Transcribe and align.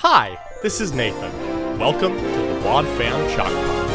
Hi, 0.00 0.38
this 0.62 0.82
is 0.82 0.92
Nathan. 0.92 1.32
Welcome 1.78 2.16
to 2.16 2.22
the 2.22 2.62
Wad 2.66 2.84
Fam 2.98 3.34
Chalk 3.34 3.48
Pod. 3.48 3.85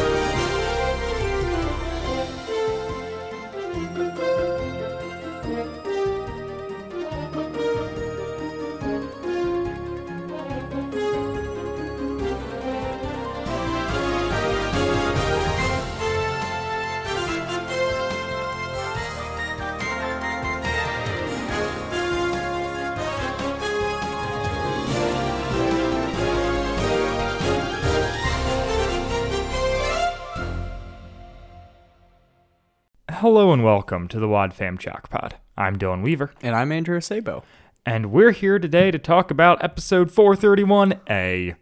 Welcome 33.72 34.06
to 34.06 34.20
the 34.20 34.28
Wad 34.28 34.52
Fam 34.52 34.76
Chalk 34.76 35.08
Pod. 35.08 35.36
I'm 35.56 35.78
Dylan 35.78 36.02
Weaver, 36.02 36.34
And 36.42 36.54
I'm 36.54 36.70
Andrew 36.70 37.00
Sabo. 37.00 37.42
and 37.86 38.12
we're 38.12 38.32
here 38.32 38.58
today 38.58 38.90
to 38.90 38.98
talk 38.98 39.30
about 39.30 39.64
episode 39.64 40.10
431A 40.10 41.56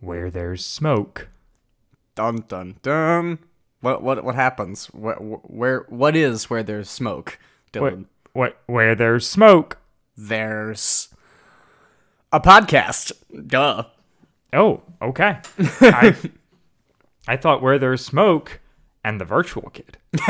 Where 0.00 0.30
There's 0.30 0.64
Smoke. 0.64 1.28
Dun 2.14 2.44
dun 2.48 2.76
dun. 2.80 3.38
What 3.82 4.02
what 4.02 4.24
what 4.24 4.34
happens? 4.34 4.86
Where 4.94 5.16
where 5.16 5.84
what 5.90 6.16
is 6.16 6.48
where 6.48 6.62
there's 6.62 6.88
smoke? 6.88 7.38
What, 7.74 7.92
Dylan. 7.92 8.06
what, 8.32 8.56
where 8.64 8.94
there's 8.94 9.28
smoke? 9.28 9.76
There's 10.16 11.10
a 12.32 12.40
podcast. 12.40 13.12
Duh. 13.46 13.84
Oh, 14.54 14.80
okay. 15.02 15.38
I, 15.82 16.16
I 17.28 17.36
thought 17.36 17.60
where 17.60 17.78
there's 17.78 18.02
smoke 18.02 18.58
and 19.04 19.20
the 19.20 19.26
virtual 19.26 19.68
kid. 19.68 19.98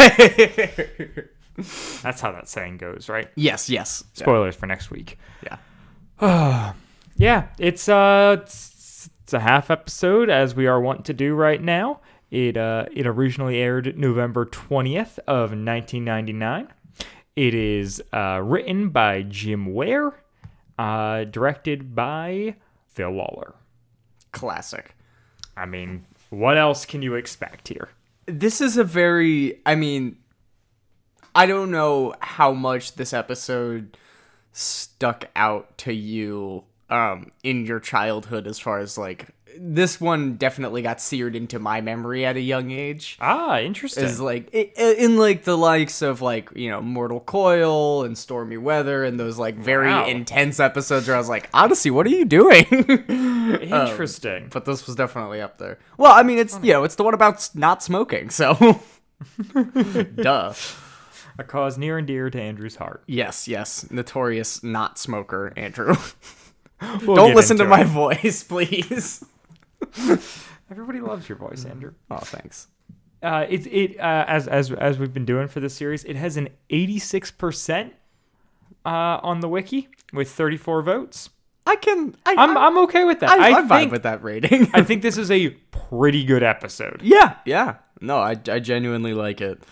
That's 2.03 2.21
how 2.21 2.33
that 2.33 2.49
saying 2.49 2.79
goes, 2.79 3.09
right? 3.09 3.29
yes, 3.37 3.69
yes. 3.69 4.05
Spoilers 4.15 4.57
for 4.57 4.67
next 4.67 4.91
week. 4.91 5.19
Yeah. 5.43 6.73
Yeah, 7.17 7.49
it's 7.59 7.91
uh 7.91 8.39
it's, 8.41 9.11
it's 9.23 9.35
a 9.35 9.41
half 9.41 9.71
episode 9.71 10.31
as 10.31 10.55
we 10.55 10.67
are 10.67 10.81
wont 10.81 11.05
to 11.05 11.13
do 11.13 11.35
right 11.35 11.63
now. 11.63 12.01
It 12.31 12.57
uh 12.57 12.87
it 12.91 13.07
originally 13.07 13.59
aired 13.59 13.99
November 13.99 14.47
20th 14.47 15.19
of 15.29 15.51
1999. 15.51 16.69
It 17.37 17.55
is 17.55 18.03
uh 18.15 18.41
written 18.43 18.89
by 18.89 19.23
Jim 19.23 19.75
Ware, 19.75 20.15
uh 20.79 21.25
directed 21.25 21.95
by 21.95 22.57
Phil 22.89 23.11
Lollar. 23.11 23.55
Classic. 24.33 24.95
I 25.55 25.67
mean, 25.67 26.07
what 26.31 26.57
else 26.57 26.87
can 26.87 27.03
you 27.03 27.15
expect 27.15 27.69
here? 27.69 27.91
This 28.27 28.61
is 28.61 28.77
a 28.77 28.85
very 28.85 29.61
I 29.67 29.75
mean 29.75 30.17
I 31.35 31.47
don't 31.47 31.71
know 31.71 32.15
how 32.21 32.53
much 32.53 32.95
this 32.95 33.13
episode 33.13 33.97
stuck 34.53 35.25
out 35.35 35.79
to 35.79 35.93
you 35.93 36.65
um 36.91 37.31
in 37.43 37.65
your 37.65 37.81
childhood 37.81 38.47
as 38.47 38.59
far 38.59 38.79
as 38.79 38.99
like 38.99 39.31
this 39.59 40.01
one 40.01 40.37
definitely 40.37 40.83
got 40.83 41.01
seared 41.01 41.37
into 41.37 41.59
my 41.59 41.81
memory 41.81 42.25
at 42.25 42.37
a 42.37 42.41
young 42.41 42.71
age. 42.71 43.17
Ah, 43.21 43.59
interesting. 43.59 44.05
is 44.05 44.21
like 44.21 44.53
in 44.53 45.17
like 45.17 45.45
the 45.45 45.57
likes 45.57 46.03
of 46.03 46.23
like 46.23 46.51
you 46.55 46.71
know 46.71 46.81
Mortal 46.81 47.21
Coil 47.21 48.05
and 48.05 48.17
Stormy 48.17 48.57
Weather 48.57 49.05
and 49.05 49.19
those 49.21 49.39
like 49.39 49.57
very 49.57 49.89
Wow. 49.89 50.07
intense 50.07 50.61
episodes 50.61 51.07
where 51.07 51.17
I 51.17 51.19
was 51.19 51.29
like 51.29 51.49
Odyssey, 51.55 51.91
what 51.91 52.07
are 52.07 52.11
you 52.11 52.25
doing? 52.25 52.65
interesting. 53.61 54.49
but 54.53 54.65
this 54.65 54.87
was 54.87 54.97
definitely 54.97 55.41
up 55.41 55.59
there. 55.59 55.79
Well, 55.99 56.13
I 56.13 56.23
mean, 56.23 56.39
it's 56.39 56.59
you 56.63 56.73
know 56.73 56.85
it's 56.85 56.95
the 56.95 57.05
one 57.05 57.15
about 57.15 57.49
not 57.55 57.83
smoking, 57.83 58.31
so 58.31 58.55
duh. 60.17 60.53
a 61.39 61.45
cause 61.45 61.79
near 61.79 61.99
and 61.99 62.07
dear 62.07 62.31
to 62.31 62.41
Andrew's 62.41 62.77
heart. 62.77 63.03
Yes, 63.07 63.49
yes, 63.49 63.91
notorious 63.91 64.63
not 64.63 64.99
smoker 64.99 65.53
Andrew. 65.57 65.95
We'll 67.07 67.15
Don't 67.15 67.37
listen 67.37 67.59
to 67.59 67.63
into 67.63 67.71
my 67.77 67.85
voice, 67.85 68.43
please. 68.43 69.25
Everybody 70.71 71.01
loves 71.01 71.29
your 71.29 71.37
voice, 71.39 71.65
Andrew. 71.65 71.93
Oh, 72.11 72.19
thanks. 72.19 72.69
uh, 73.23 73.47
it 73.49 73.67
it 73.67 73.99
uh, 74.01 74.25
as 74.27 74.49
as 74.49 74.73
as 74.73 74.99
we've 74.99 75.13
been 75.13 75.25
doing 75.27 75.49
for 75.49 75.61
this 75.61 75.75
series, 75.75 76.05
it 76.05 76.17
has 76.17 76.37
an 76.37 76.49
86% 76.71 77.91
uh, 78.85 78.89
on 78.89 79.41
the 79.41 79.49
wiki 79.49 79.89
with 80.13 80.31
34 80.31 80.83
votes. 80.83 81.31
I 81.67 81.77
can. 81.77 82.17
I, 82.27 82.35
I'm 82.37 82.57
I'm 82.57 82.79
okay 82.79 83.05
with 83.05 83.21
that. 83.21 83.31
I, 83.31 83.51
I, 83.53 83.59
I 83.59 83.63
vibe 83.63 83.69
think 83.69 83.93
with 83.93 84.03
that 84.03 84.23
rating. 84.25 84.69
I 84.75 84.83
think 84.83 85.03
this 85.03 85.17
is 85.17 85.31
a 85.31 85.51
pretty 85.51 86.25
good 86.25 86.43
episode. 86.43 87.01
yeah, 87.05 87.37
yeah. 87.45 87.77
No, 88.01 88.19
I, 88.19 88.35
I 88.49 88.59
genuinely 88.59 89.15
like 89.15 89.41
it. 89.41 89.63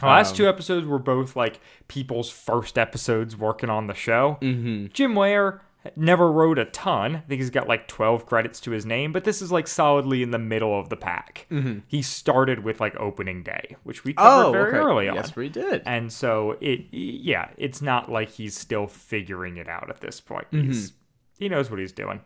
The 0.00 0.06
last 0.06 0.36
two 0.36 0.46
episodes 0.46 0.86
were 0.86 0.98
both 0.98 1.36
like 1.36 1.60
people's 1.88 2.30
first 2.30 2.76
episodes 2.78 3.36
working 3.36 3.70
on 3.70 3.86
the 3.86 3.94
show. 3.94 4.38
Mm-hmm. 4.42 4.86
Jim 4.92 5.14
Ware 5.14 5.62
never 5.94 6.30
wrote 6.30 6.58
a 6.58 6.64
ton. 6.66 7.16
I 7.16 7.20
think 7.20 7.40
he's 7.40 7.50
got 7.50 7.68
like 7.68 7.86
12 7.88 8.26
credits 8.26 8.60
to 8.60 8.70
his 8.70 8.86
name, 8.86 9.12
but 9.12 9.24
this 9.24 9.42
is 9.42 9.52
like 9.52 9.66
solidly 9.68 10.22
in 10.22 10.30
the 10.30 10.38
middle 10.38 10.78
of 10.78 10.88
the 10.88 10.96
pack. 10.96 11.46
Mm-hmm. 11.50 11.80
He 11.86 12.02
started 12.02 12.64
with 12.64 12.80
like 12.80 12.96
opening 12.96 13.42
day, 13.42 13.76
which 13.84 14.04
we 14.04 14.14
covered 14.14 14.52
very 14.52 14.72
early 14.72 15.08
on. 15.08 15.16
Yes, 15.16 15.36
we 15.36 15.48
did. 15.48 15.82
And 15.86 16.12
so 16.12 16.56
it, 16.60 16.86
yeah, 16.92 17.50
it's 17.56 17.82
not 17.82 18.10
like 18.10 18.30
he's 18.30 18.56
still 18.56 18.86
figuring 18.86 19.56
it 19.56 19.68
out 19.68 19.90
at 19.90 20.00
this 20.00 20.20
point. 20.20 20.46
He's 20.50 20.92
he 21.38 21.48
knows 21.48 21.70
what 21.70 21.78
he's 21.80 21.92
doing, 21.92 22.20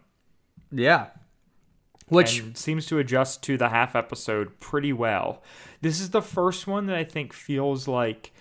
Yeah. 0.71 1.07
Which 2.09 2.41
and 2.41 2.57
seems 2.57 2.87
to 2.87 2.99
adjust 2.99 3.43
to 3.45 3.57
the 3.57 3.69
half 3.69 3.95
episode 3.95 4.59
pretty 4.59 4.93
well. 4.93 5.43
This 5.81 6.01
is 6.01 6.11
the 6.11 6.23
first 6.23 6.67
one 6.67 6.87
that 6.87 6.97
I 6.97 7.05
think 7.05 7.33
feels 7.33 7.87
like 7.87 8.33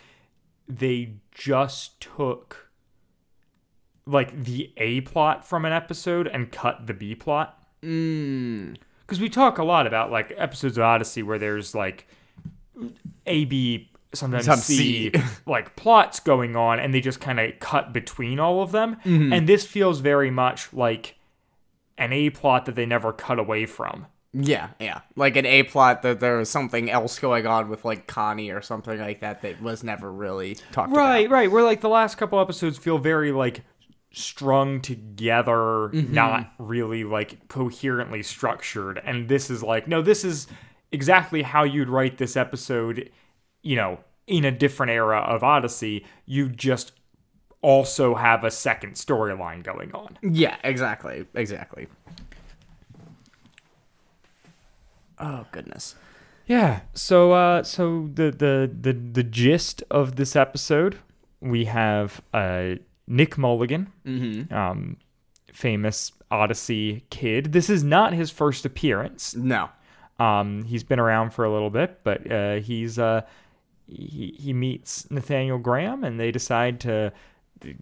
they 0.68 1.14
just 1.32 2.00
took 2.02 2.69
like 4.10 4.44
the 4.44 4.72
A 4.78 5.02
plot 5.02 5.46
from 5.46 5.66
an 5.66 5.72
episode 5.74 6.28
and 6.28 6.52
cut 6.52 6.88
the 6.88 6.94
B 6.94 7.14
plot. 7.16 7.58
mm, 7.84 8.76
Because 9.02 9.20
we 9.22 9.30
talk 9.30 9.58
a 9.58 9.64
lot 9.64 9.86
about 9.88 10.12
like 10.12 10.34
episodes 10.38 10.78
of 10.78 10.84
Odyssey 10.84 11.22
where 11.24 11.38
there's 11.38 11.76
like 11.76 12.08
A, 13.26 13.46
B, 13.46 13.90
sometimes 14.14 14.46
Some 14.46 14.60
C, 14.60 15.12
C. 15.12 15.22
like 15.46 15.76
plots 15.76 16.20
going 16.20 16.56
on, 16.56 16.80
and 16.80 16.94
they 16.94 17.02
just 17.02 17.20
kind 17.22 17.40
of 17.40 17.60
cut 17.60 17.94
between 17.94 18.40
all 18.40 18.62
of 18.62 18.72
them. 18.72 18.96
Mm-hmm. 19.06 19.34
And 19.34 19.48
this 19.48 19.66
feels 19.66 20.00
very 20.00 20.32
much 20.32 20.74
like 20.74 21.16
an 21.98 22.14
A 22.14 22.30
plot 22.30 22.66
that 22.66 22.76
they 22.76 22.86
never 22.86 23.12
cut 23.14 23.38
away 23.40 23.66
from. 23.66 24.08
yeah, 24.34 24.70
yeah. 24.80 25.02
Like 25.16 25.36
an 25.36 25.46
A 25.46 25.64
plot 25.64 26.02
that 26.04 26.20
there 26.22 26.38
was 26.38 26.50
something 26.50 26.90
else 26.90 27.20
going 27.20 27.46
on 27.46 27.68
with 27.70 27.84
like 27.84 28.08
Connie 28.08 28.52
or 28.52 28.62
something 28.62 28.98
like 29.00 29.20
that 29.22 29.42
that 29.42 29.62
was 29.62 29.84
never 29.84 30.12
really 30.12 30.56
talked 30.72 30.92
Right, 30.92 30.96
about. 30.96 31.08
right. 31.12 31.30
Right. 31.30 31.52
Where 31.52 31.64
like 31.64 31.82
the 31.82 31.90
last 31.90 32.16
couple 32.18 32.40
episodes 32.40 32.78
feel 32.78 32.98
very 33.00 33.32
like 33.32 33.64
strung 34.12 34.82
together, 34.82 35.90
Mm-hmm. 35.94 36.14
not 36.14 36.52
really 36.58 37.04
like 37.04 37.48
coherently 37.48 38.24
structured. 38.24 39.00
And 39.04 39.28
this 39.30 39.50
is 39.50 39.62
like, 39.64 39.88
no, 39.88 40.02
this 40.02 40.24
is 40.24 40.48
exactly 40.92 41.42
how 41.44 41.64
you'd 41.64 41.90
write 41.90 42.18
this 42.18 42.36
episode, 42.36 43.10
you 43.62 43.76
know, 43.76 44.00
in 44.28 44.46
a 44.46 44.52
different 44.52 44.92
era 44.92 45.20
of 45.20 45.44
Odyssey. 45.44 46.06
You 46.26 46.50
just 46.50 46.92
also 47.62 48.16
have 48.16 48.44
a 48.44 48.52
second 48.52 48.94
storyline 48.94 49.64
going 49.64 49.94
on. 49.94 50.18
Yeah, 50.24 50.56
exactly. 50.64 51.26
Exactly. 51.36 51.88
Oh 55.20 55.46
goodness. 55.52 55.96
Yeah. 56.48 56.82
So 56.94 57.34
uh 57.34 57.64
so 57.64 58.10
the 58.14 58.32
the 58.32 58.72
the 58.82 58.94
the 58.94 59.24
gist 59.24 59.84
of 59.92 60.16
this 60.16 60.36
episode, 60.36 60.98
we 61.42 61.66
have 61.66 62.22
uh 62.34 62.76
Nick 63.10 63.38
Mulligan, 63.38 63.92
um 64.52 64.96
famous 65.52 66.14
Odyssey 66.32 67.04
kid. 67.10 67.52
This 67.52 67.70
is 67.70 67.84
not 67.84 68.14
his 68.14 68.30
first 68.32 68.66
appearance. 68.66 69.36
No. 69.36 69.70
Um 70.20 70.64
he's 70.64 70.84
been 70.84 71.00
around 71.00 71.32
for 71.32 71.44
a 71.44 71.52
little 71.52 71.70
bit, 71.72 72.00
but 72.04 72.32
uh 72.32 72.56
he's 72.56 72.98
uh 73.00 73.22
he 73.88 74.36
he 74.40 74.54
meets 74.54 75.10
Nathaniel 75.10 75.58
Graham 75.58 76.04
and 76.04 76.20
they 76.20 76.32
decide 76.32 76.80
to 76.82 77.12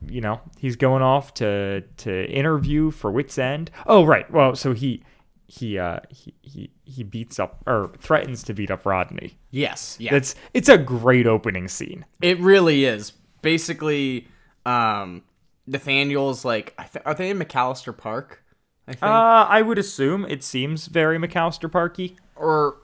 you 0.08 0.22
know, 0.22 0.40
he's 0.58 0.76
going 0.76 1.04
off 1.04 1.34
to 1.36 1.82
to 1.98 2.26
interview 2.32 2.90
for 2.90 3.12
Whit's 3.12 3.38
End. 3.38 3.70
Oh 3.86 4.06
right. 4.06 4.30
Well, 4.32 4.56
so 4.56 4.74
he 4.74 5.04
he 5.48 5.78
uh 5.78 6.00
he 6.10 6.34
he, 6.42 6.70
he 6.86 7.04
beats 7.04 7.38
up 7.40 7.64
or 7.68 7.92
threatens 8.00 8.44
to 8.44 8.54
beat 8.54 8.72
up 8.72 8.86
Rodney. 8.86 9.38
Yes. 9.52 9.98
Yeah. 10.00 10.16
It's 10.16 10.36
it's 10.54 10.70
a 10.70 10.78
great 10.78 11.28
opening 11.28 11.68
scene. 11.68 12.06
it 12.22 12.40
really 12.40 12.86
is. 12.86 13.12
Basically, 13.42 14.28
um, 14.68 15.24
Nathaniel's 15.66 16.46
like, 16.46 16.74
I 16.78 16.84
th- 16.84 17.04
are 17.06 17.14
they 17.14 17.30
in 17.30 17.40
McAllister 17.40 17.96
Park? 17.98 18.44
I 18.88 18.92
think. 18.94 19.04
Uh, 19.04 19.46
I 19.50 19.62
would 19.62 19.78
assume 19.78 20.26
it 20.26 20.44
seems 20.44 20.88
very 20.88 21.18
McAllister 21.18 21.72
Parky. 21.72 22.16
or 22.36 22.78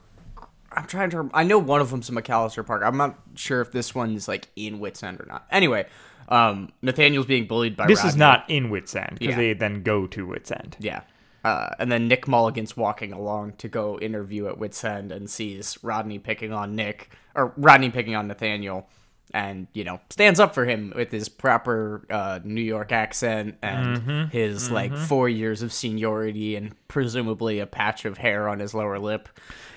I'm 0.72 0.86
trying 0.86 1.10
to. 1.10 1.30
I 1.32 1.44
know 1.44 1.58
one 1.58 1.80
of 1.80 1.90
them's 1.90 2.08
in 2.08 2.14
McAllister 2.16 2.66
Park. 2.66 2.82
I'm 2.84 2.96
not 2.96 3.18
sure 3.36 3.60
if 3.60 3.70
this 3.72 3.94
one's 3.94 4.26
like 4.28 4.48
in 4.56 4.80
Whit's 4.80 5.02
End 5.02 5.20
or 5.20 5.26
not. 5.26 5.46
Anyway, 5.50 5.86
um, 6.28 6.72
Nathaniel's 6.82 7.26
being 7.26 7.46
bullied 7.46 7.76
by. 7.76 7.86
This 7.86 8.04
is 8.04 8.16
not 8.16 8.44
in 8.48 8.70
Whit's 8.70 8.94
End 8.96 9.18
because 9.18 9.32
Yeah. 9.34 9.36
they 9.36 9.52
then 9.54 9.82
go 9.82 10.06
to 10.08 10.26
Whit's 10.26 10.50
End. 10.50 10.76
Yeah. 10.80 11.02
Uh, 11.44 11.68
and 11.78 11.92
then 11.92 12.08
Nick 12.08 12.26
Mulligan's 12.26 12.74
walking 12.76 13.12
along 13.12 13.52
to 13.58 13.68
go 13.68 13.98
interview 14.00 14.46
at 14.48 14.56
Whit's 14.58 14.82
End 14.82 15.12
and 15.12 15.28
sees 15.30 15.78
Rodney 15.82 16.18
picking 16.18 16.52
on 16.52 16.74
Nick, 16.74 17.10
or 17.34 17.52
Rodney 17.58 17.90
picking 17.90 18.14
on 18.16 18.26
Nathaniel, 18.28 18.88
and, 19.34 19.66
you 19.74 19.84
know, 19.84 20.00
stands 20.08 20.40
up 20.40 20.54
for 20.54 20.64
him 20.64 20.92
with 20.96 21.10
his 21.10 21.28
proper 21.28 22.06
uh, 22.08 22.40
New 22.42 22.62
York 22.62 22.92
accent 22.92 23.56
and 23.60 23.98
mm-hmm. 23.98 24.30
his, 24.30 24.64
mm-hmm. 24.64 24.74
like, 24.74 24.96
four 24.96 25.28
years 25.28 25.60
of 25.60 25.72
seniority 25.72 26.56
and 26.56 26.74
presumably 26.88 27.58
a 27.58 27.66
patch 27.66 28.06
of 28.06 28.16
hair 28.16 28.48
on 28.48 28.60
his 28.60 28.72
lower 28.72 28.98
lip. 28.98 29.28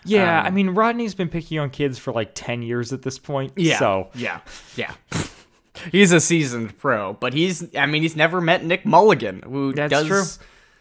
Yeah, 0.05 0.41
I 0.41 0.47
um, 0.47 0.53
mean 0.53 0.69
Rodney's 0.69 1.15
been 1.15 1.29
picking 1.29 1.59
on 1.59 1.69
kids 1.69 1.97
for 1.97 2.13
like 2.13 2.31
ten 2.33 2.61
years 2.61 2.93
at 2.93 3.01
this 3.01 3.19
point. 3.19 3.53
Yeah. 3.57 3.79
So 3.79 4.09
yeah, 4.15 4.39
yeah. 4.75 4.93
he's 5.91 6.11
a 6.11 6.19
seasoned 6.19 6.77
pro, 6.77 7.13
but 7.13 7.33
he's 7.33 7.75
I 7.75 7.85
mean 7.85 8.01
he's 8.01 8.15
never 8.15 8.39
met 8.39 8.63
Nick 8.63 8.85
Mulligan, 8.85 9.41
who 9.41 9.73
That's 9.73 9.91
does 9.91 10.07
true. 10.07 10.23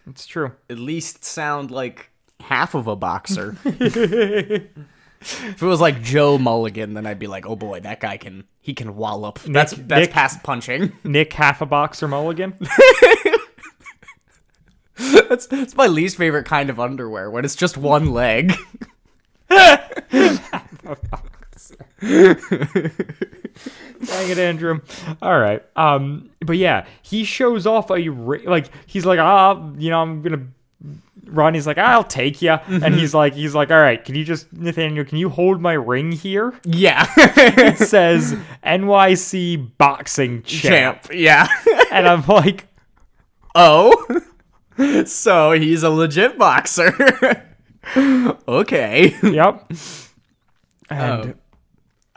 it's 0.06 0.26
true. 0.26 0.52
at 0.70 0.78
least 0.78 1.24
sound 1.24 1.70
like 1.70 2.10
half 2.40 2.74
of 2.74 2.86
a 2.86 2.96
boxer. 2.96 3.56
if 5.44 5.62
it 5.62 5.66
was 5.66 5.80
like 5.80 6.02
Joe 6.02 6.38
Mulligan, 6.38 6.94
then 6.94 7.06
I'd 7.06 7.18
be 7.18 7.26
like, 7.26 7.46
oh 7.46 7.56
boy, 7.56 7.80
that 7.80 8.00
guy 8.00 8.16
can 8.16 8.44
he 8.60 8.74
can 8.74 8.96
wallop. 8.96 9.38
that's 9.40 9.72
that's 9.72 10.00
Nick- 10.06 10.10
past 10.12 10.42
punching. 10.42 10.92
Nick 11.04 11.32
half 11.32 11.60
a 11.62 11.66
boxer 11.66 12.08
mulligan. 12.08 12.54
that's 15.28 15.46
that's 15.46 15.74
my 15.76 15.86
least 15.86 16.16
favorite 16.16 16.46
kind 16.46 16.70
of 16.70 16.78
underwear 16.80 17.30
when 17.30 17.44
it's 17.44 17.56
just 17.56 17.76
one 17.76 18.12
leg. 18.12 18.52
Dang 24.06 24.30
it, 24.30 24.38
Andrew. 24.38 24.80
All 25.22 25.38
right. 25.38 25.62
Um, 25.76 26.30
but 26.40 26.56
yeah, 26.56 26.86
he 27.02 27.24
shows 27.24 27.66
off 27.66 27.90
a 27.90 28.08
ri- 28.08 28.46
like 28.46 28.66
he's 28.86 29.06
like, 29.06 29.18
ah, 29.18 29.70
you 29.78 29.90
know, 29.90 30.00
I'm 30.02 30.22
gonna. 30.22 30.46
Ronnie's 31.26 31.66
like, 31.66 31.78
I'll 31.78 32.04
take 32.04 32.42
you, 32.42 32.50
and 32.50 32.60
mm-hmm. 32.60 32.94
he's 32.94 33.14
like, 33.14 33.34
he's 33.34 33.54
like, 33.54 33.70
all 33.70 33.80
right, 33.80 34.02
can 34.02 34.14
you 34.14 34.24
just 34.24 34.52
Nathaniel, 34.52 35.04
can 35.04 35.18
you 35.18 35.28
hold 35.28 35.60
my 35.60 35.74
ring 35.74 36.12
here? 36.12 36.54
yeah, 36.64 37.06
It 37.16 37.78
says 37.88 38.34
NYC 38.64 39.76
boxing 39.78 40.42
champ, 40.42 41.02
champ. 41.02 41.12
Yeah. 41.12 41.48
and 41.90 42.08
I'm 42.08 42.26
like, 42.26 42.66
oh, 43.54 44.22
so 45.06 45.52
he's 45.52 45.82
a 45.82 45.90
legit 45.90 46.38
boxer. 46.38 46.92
okay. 48.48 49.14
yep. 49.22 49.70
Oh. 50.90 51.22
And 51.22 51.34
Oh. 51.34 51.34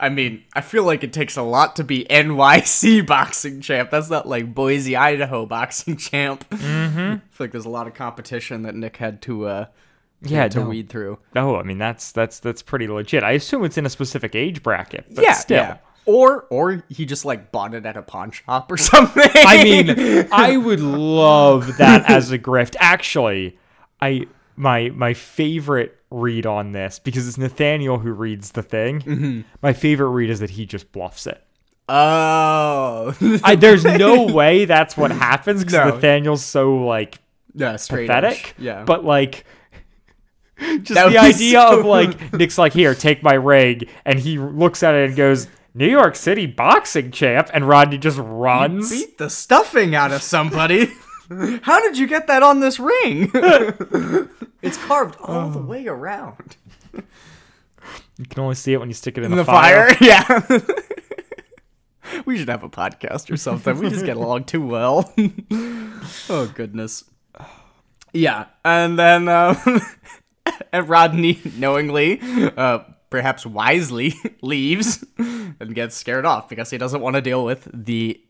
I 0.00 0.08
mean, 0.08 0.44
I 0.54 0.62
feel 0.62 0.84
like 0.84 1.04
it 1.04 1.12
takes 1.12 1.36
a 1.36 1.42
lot 1.42 1.76
to 1.76 1.84
be 1.84 2.06
NYC 2.08 3.06
boxing 3.06 3.60
champ. 3.60 3.90
That's 3.90 4.10
not 4.10 4.26
like 4.26 4.54
Boise, 4.54 4.96
Idaho 4.96 5.46
boxing 5.46 5.96
champ. 5.96 6.48
Mm-hmm. 6.50 6.98
I 6.98 7.20
feel 7.30 7.44
like 7.44 7.52
there's 7.52 7.66
a 7.66 7.70
lot 7.70 7.86
of 7.86 7.94
competition 7.94 8.62
that 8.62 8.74
Nick 8.74 8.96
had 8.96 9.22
to 9.22 9.46
uh 9.46 9.66
yeah, 10.22 10.48
to 10.48 10.60
no, 10.60 10.68
weed 10.68 10.88
through. 10.90 11.18
no, 11.34 11.56
I 11.56 11.62
mean 11.62 11.78
that's 11.78 12.12
that's 12.12 12.40
that's 12.40 12.62
pretty 12.62 12.88
legit. 12.88 13.22
I 13.22 13.32
assume 13.32 13.64
it's 13.64 13.78
in 13.78 13.86
a 13.86 13.90
specific 13.90 14.34
age 14.34 14.62
bracket, 14.62 15.06
but 15.14 15.24
yeah, 15.24 15.32
still. 15.32 15.56
yeah. 15.56 15.78
Or 16.06 16.46
or 16.50 16.84
he 16.88 17.06
just 17.06 17.24
like 17.24 17.52
bought 17.52 17.74
it 17.74 17.86
at 17.86 17.96
a 17.96 18.02
pawn 18.02 18.30
shop 18.30 18.70
or 18.72 18.76
something. 18.78 19.30
I 19.34 19.62
mean, 19.64 20.28
I 20.32 20.56
would 20.56 20.80
love 20.80 21.76
that 21.78 22.10
as 22.10 22.32
a 22.32 22.38
grift. 22.38 22.76
Actually, 22.80 23.58
I 24.00 24.26
my 24.56 24.90
my 24.90 25.14
favorite 25.14 25.99
read 26.10 26.46
on 26.46 26.72
this 26.72 26.98
because 26.98 27.26
it's 27.28 27.38
Nathaniel 27.38 27.98
who 27.98 28.12
reads 28.12 28.52
the 28.52 28.62
thing. 28.62 29.00
Mm-hmm. 29.00 29.40
My 29.62 29.72
favorite 29.72 30.08
read 30.10 30.30
is 30.30 30.40
that 30.40 30.50
he 30.50 30.66
just 30.66 30.90
bluffs 30.92 31.26
it. 31.26 31.42
oh, 31.88 33.14
I, 33.44 33.56
there's 33.56 33.84
no 33.84 34.24
way 34.32 34.64
that's 34.64 34.96
what 34.96 35.10
happens 35.10 35.64
because 35.64 35.74
No. 35.74 35.94
Nathaniel's 35.94 36.44
so 36.44 36.76
like 36.84 37.18
yeah, 37.54 37.76
straight 37.76 38.06
pathetic. 38.08 38.54
Yeah, 38.58 38.84
but 38.84 39.04
like. 39.04 39.44
Just 40.82 40.88
That 40.92 41.08
the 41.10 41.16
idea 41.16 41.52
so- 41.58 41.80
of 41.80 41.86
like 41.96 42.34
Nick's 42.34 42.58
like 42.58 42.74
here, 42.74 42.94
take 42.94 43.22
my 43.22 43.32
ring, 43.32 43.80
and 44.04 44.18
he 44.18 44.38
looks 44.38 44.82
at 44.82 44.94
it 44.94 45.08
and 45.08 45.16
goes, 45.16 45.48
"New 45.72 45.88
York 45.88 46.14
City 46.16 46.44
boxing 46.44 47.10
champ," 47.12 47.48
and 47.54 47.66
Rodney 47.66 47.96
just 47.96 48.18
runs. 48.18 48.90
beat 48.90 49.16
the 49.16 49.30
stuffing 49.30 49.94
out 49.94 50.12
of 50.12 50.20
somebody. 50.22 50.92
How 51.62 51.80
did 51.80 51.96
you 51.96 52.06
get 52.08 52.26
that 52.26 52.42
on 52.42 52.60
this 52.60 52.80
ring? 52.80 53.30
it's 54.62 54.76
carved 54.78 55.16
all 55.20 55.48
the 55.50 55.60
way 55.60 55.86
around. 55.86 56.56
You 56.92 58.26
can 58.28 58.42
only 58.42 58.56
see 58.56 58.72
it 58.72 58.78
when 58.78 58.88
you 58.88 58.94
stick 58.94 59.16
it 59.16 59.24
in, 59.24 59.32
In 59.32 59.38
the, 59.38 59.44
the 59.44 59.44
fire, 59.44 59.96
yeah. 60.00 60.40
we 62.26 62.36
should 62.36 62.48
have 62.48 62.64
a 62.64 62.68
podcast 62.68 63.30
or 63.30 63.36
something. 63.36 63.78
We 63.78 63.88
just 63.88 64.04
get 64.04 64.16
along 64.16 64.44
too 64.44 64.66
well. 64.66 65.12
oh 66.28 66.52
goodness. 66.54 67.04
Yeah, 68.12 68.46
and 68.64 68.98
then 68.98 69.28
um, 69.28 69.56
and 70.72 70.88
Rodney 70.88 71.40
knowingly, 71.56 72.20
uh, 72.56 72.80
perhaps 73.08 73.46
wisely, 73.46 74.14
leaves 74.42 75.04
and 75.16 75.74
gets 75.74 75.96
scared 75.96 76.26
off 76.26 76.48
because 76.48 76.70
he 76.70 76.76
doesn't 76.76 77.00
want 77.00 77.14
to 77.16 77.22
deal 77.22 77.44
with 77.44 77.68
the 77.72 78.20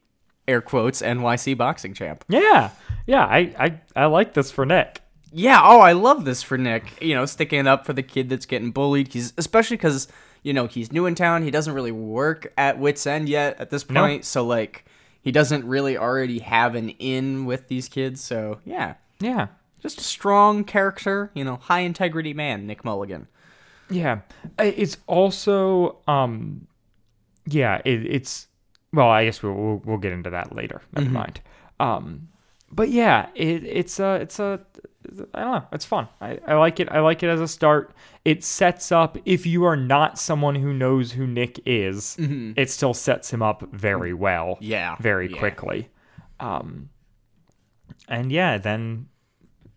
air 0.46 0.60
quotes 0.60 1.02
NYC 1.02 1.56
boxing 1.56 1.94
champ. 1.94 2.24
Yeah, 2.28 2.70
yeah, 3.06 3.24
I, 3.24 3.38
I, 3.58 3.80
I 3.96 4.06
like 4.06 4.34
this 4.34 4.50
for 4.50 4.64
Nick. 4.66 5.02
Yeah, 5.32 5.60
oh, 5.62 5.80
I 5.80 5.92
love 5.92 6.24
this 6.24 6.42
for 6.42 6.58
Nick. 6.58 7.00
You 7.00 7.14
know, 7.14 7.24
sticking 7.26 7.66
up 7.66 7.86
for 7.86 7.92
the 7.92 8.02
kid 8.02 8.28
that's 8.28 8.46
getting 8.46 8.72
bullied. 8.72 9.12
He's 9.12 9.32
especially 9.38 9.76
because 9.76 10.08
you 10.42 10.52
know 10.52 10.66
he's 10.66 10.90
new 10.92 11.06
in 11.06 11.14
town. 11.14 11.42
He 11.44 11.50
doesn't 11.52 11.72
really 11.74 11.92
work 11.92 12.52
at 12.58 12.78
Whit's 12.78 13.06
End 13.06 13.28
yet 13.28 13.60
at 13.60 13.70
this 13.70 13.88
No. 13.88 14.00
point, 14.00 14.24
so 14.24 14.44
like 14.44 14.84
he 15.22 15.30
doesn't 15.30 15.64
really 15.66 15.96
already 15.96 16.40
have 16.40 16.74
an 16.74 16.88
in 16.98 17.44
with 17.44 17.68
these 17.68 17.88
kids. 17.88 18.20
So 18.20 18.58
yeah, 18.64 18.94
Yeah, 19.20 19.48
just 19.80 20.00
a 20.00 20.04
strong 20.04 20.64
character. 20.64 21.30
You 21.34 21.44
know, 21.44 21.56
high 21.56 21.80
integrity 21.80 22.34
man, 22.34 22.66
Nick 22.66 22.84
Mulligan. 22.84 23.28
yeah. 23.88 24.20
It's 24.58 24.96
also, 25.06 25.98
um, 26.08 26.66
yeah, 27.46 27.80
it, 27.84 28.04
it's. 28.06 28.48
Well, 28.92 29.08
I 29.08 29.26
guess 29.26 29.42
we'll, 29.44 29.54
we'll 29.54 29.82
we'll 29.84 29.98
get 29.98 30.12
into 30.12 30.30
that 30.30 30.56
later. 30.56 30.82
Never 30.96 31.10
mind. 31.10 31.40
Um, 31.78 32.28
but 32.70 32.88
yeah, 32.90 33.28
it, 33.34 33.64
it's 33.64 33.98
a 34.00 34.14
it's 34.14 34.38
a 34.38 34.60
I 35.34 35.40
don't 35.40 35.52
know. 35.52 35.64
It's 35.72 35.84
fun. 35.84 36.08
I, 36.20 36.38
I 36.46 36.54
like 36.54 36.78
it. 36.78 36.88
I 36.90 37.00
like 37.00 37.22
it 37.22 37.28
as 37.28 37.40
a 37.40 37.48
start. 37.48 37.92
It 38.24 38.44
sets 38.44 38.92
up 38.92 39.16
if 39.24 39.46
you 39.46 39.64
are 39.64 39.76
not 39.76 40.18
someone 40.18 40.54
who 40.54 40.72
knows 40.72 41.12
who 41.12 41.26
Nick 41.26 41.60
is, 41.66 42.16
it 42.18 42.70
still 42.70 42.94
sets 42.94 43.32
him 43.32 43.42
up 43.42 43.62
very 43.72 44.14
well. 44.14 44.58
Yeah, 44.60 44.96
very 45.00 45.30
yeah. 45.30 45.38
quickly. 45.38 45.88
Um, 46.38 46.90
and 48.08 48.30
yeah, 48.30 48.58
then 48.58 49.08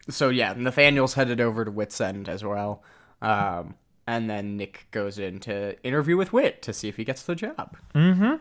So 0.10 0.30
yeah, 0.30 0.54
Nathaniel's 0.56 1.14
headed 1.14 1.40
over 1.40 1.64
to 1.66 1.72
Whit's 1.72 2.00
End 2.02 2.28
as 2.28 2.44
well. 2.44 2.84
Um, 3.22 3.76
and 4.06 4.30
then 4.30 4.58
Nick 4.58 4.88
goes 4.92 5.18
in 5.18 5.40
to 5.42 5.82
interview 5.84 6.18
with 6.18 6.34
Whit 6.34 6.62
to 6.64 6.74
see 6.74 6.90
if 6.90 6.98
he 6.98 7.06
gets 7.06 7.24
the 7.24 7.36
job. 7.36 7.78
Mm-hmm. 7.96 8.36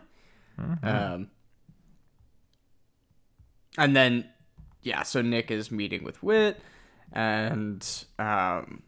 Um, 0.82 1.30
and 3.78 3.96
then, 3.96 4.28
yeah, 4.82 5.02
so 5.02 5.22
Nick 5.22 5.50
is 5.50 5.70
meeting 5.70 6.04
with 6.04 6.22
Whit, 6.22 6.60
and 7.12 7.86
um, 8.18 8.82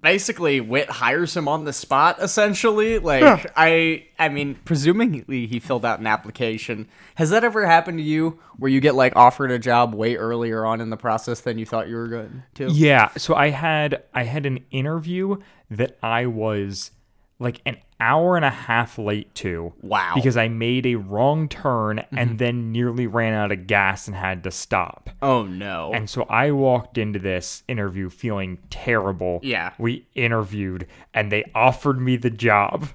basically 0.00 0.60
Whit 0.60 0.88
hires 0.88 1.36
him 1.36 1.46
on 1.46 1.64
the 1.64 1.72
spot. 1.72 2.16
Essentially, 2.20 2.98
like 2.98 3.52
I, 3.56 4.06
I 4.18 4.28
mean, 4.28 4.56
presumably 4.64 5.46
he 5.46 5.60
filled 5.60 5.84
out 5.84 6.00
an 6.00 6.06
application. 6.06 6.88
Has 7.16 7.30
that 7.30 7.44
ever 7.44 7.66
happened 7.66 7.98
to 7.98 8.04
you, 8.04 8.38
where 8.56 8.70
you 8.70 8.80
get 8.80 8.94
like 8.94 9.14
offered 9.16 9.50
a 9.50 9.58
job 9.58 9.94
way 9.94 10.16
earlier 10.16 10.64
on 10.64 10.80
in 10.80 10.90
the 10.90 10.96
process 10.96 11.40
than 11.40 11.58
you 11.58 11.66
thought 11.66 11.88
you 11.88 11.96
were 11.96 12.08
going 12.08 12.42
to? 12.54 12.70
Yeah, 12.70 13.10
so 13.16 13.34
I 13.34 13.50
had 13.50 14.02
I 14.14 14.24
had 14.24 14.46
an 14.46 14.64
interview 14.70 15.36
that 15.70 15.98
I 16.02 16.26
was 16.26 16.90
like 17.38 17.60
an 17.66 17.76
hour 18.00 18.36
and 18.36 18.44
a 18.44 18.50
half 18.50 18.98
late 18.98 19.34
to. 19.36 19.72
Wow. 19.82 20.12
Because 20.14 20.36
I 20.36 20.48
made 20.48 20.86
a 20.86 20.94
wrong 20.96 21.48
turn 21.48 21.98
and 21.98 22.30
mm-hmm. 22.30 22.36
then 22.36 22.72
nearly 22.72 23.06
ran 23.06 23.34
out 23.34 23.52
of 23.52 23.66
gas 23.66 24.06
and 24.06 24.16
had 24.16 24.44
to 24.44 24.50
stop. 24.50 25.10
Oh 25.22 25.44
no. 25.44 25.92
And 25.92 26.08
so 26.08 26.24
I 26.24 26.50
walked 26.50 26.98
into 26.98 27.18
this 27.18 27.62
interview 27.68 28.08
feeling 28.10 28.58
terrible. 28.70 29.40
Yeah. 29.42 29.72
We 29.78 30.06
interviewed 30.14 30.86
and 31.12 31.32
they 31.32 31.44
offered 31.54 32.00
me 32.00 32.16
the 32.16 32.30
job. 32.30 32.88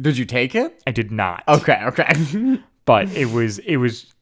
Did 0.00 0.16
you 0.16 0.24
take 0.24 0.54
it? 0.54 0.82
I 0.86 0.92
did 0.92 1.10
not. 1.10 1.42
Okay. 1.48 1.80
Okay. 1.86 2.62
but 2.84 3.10
it 3.16 3.30
was 3.30 3.58
it 3.60 3.76
was 3.76 4.12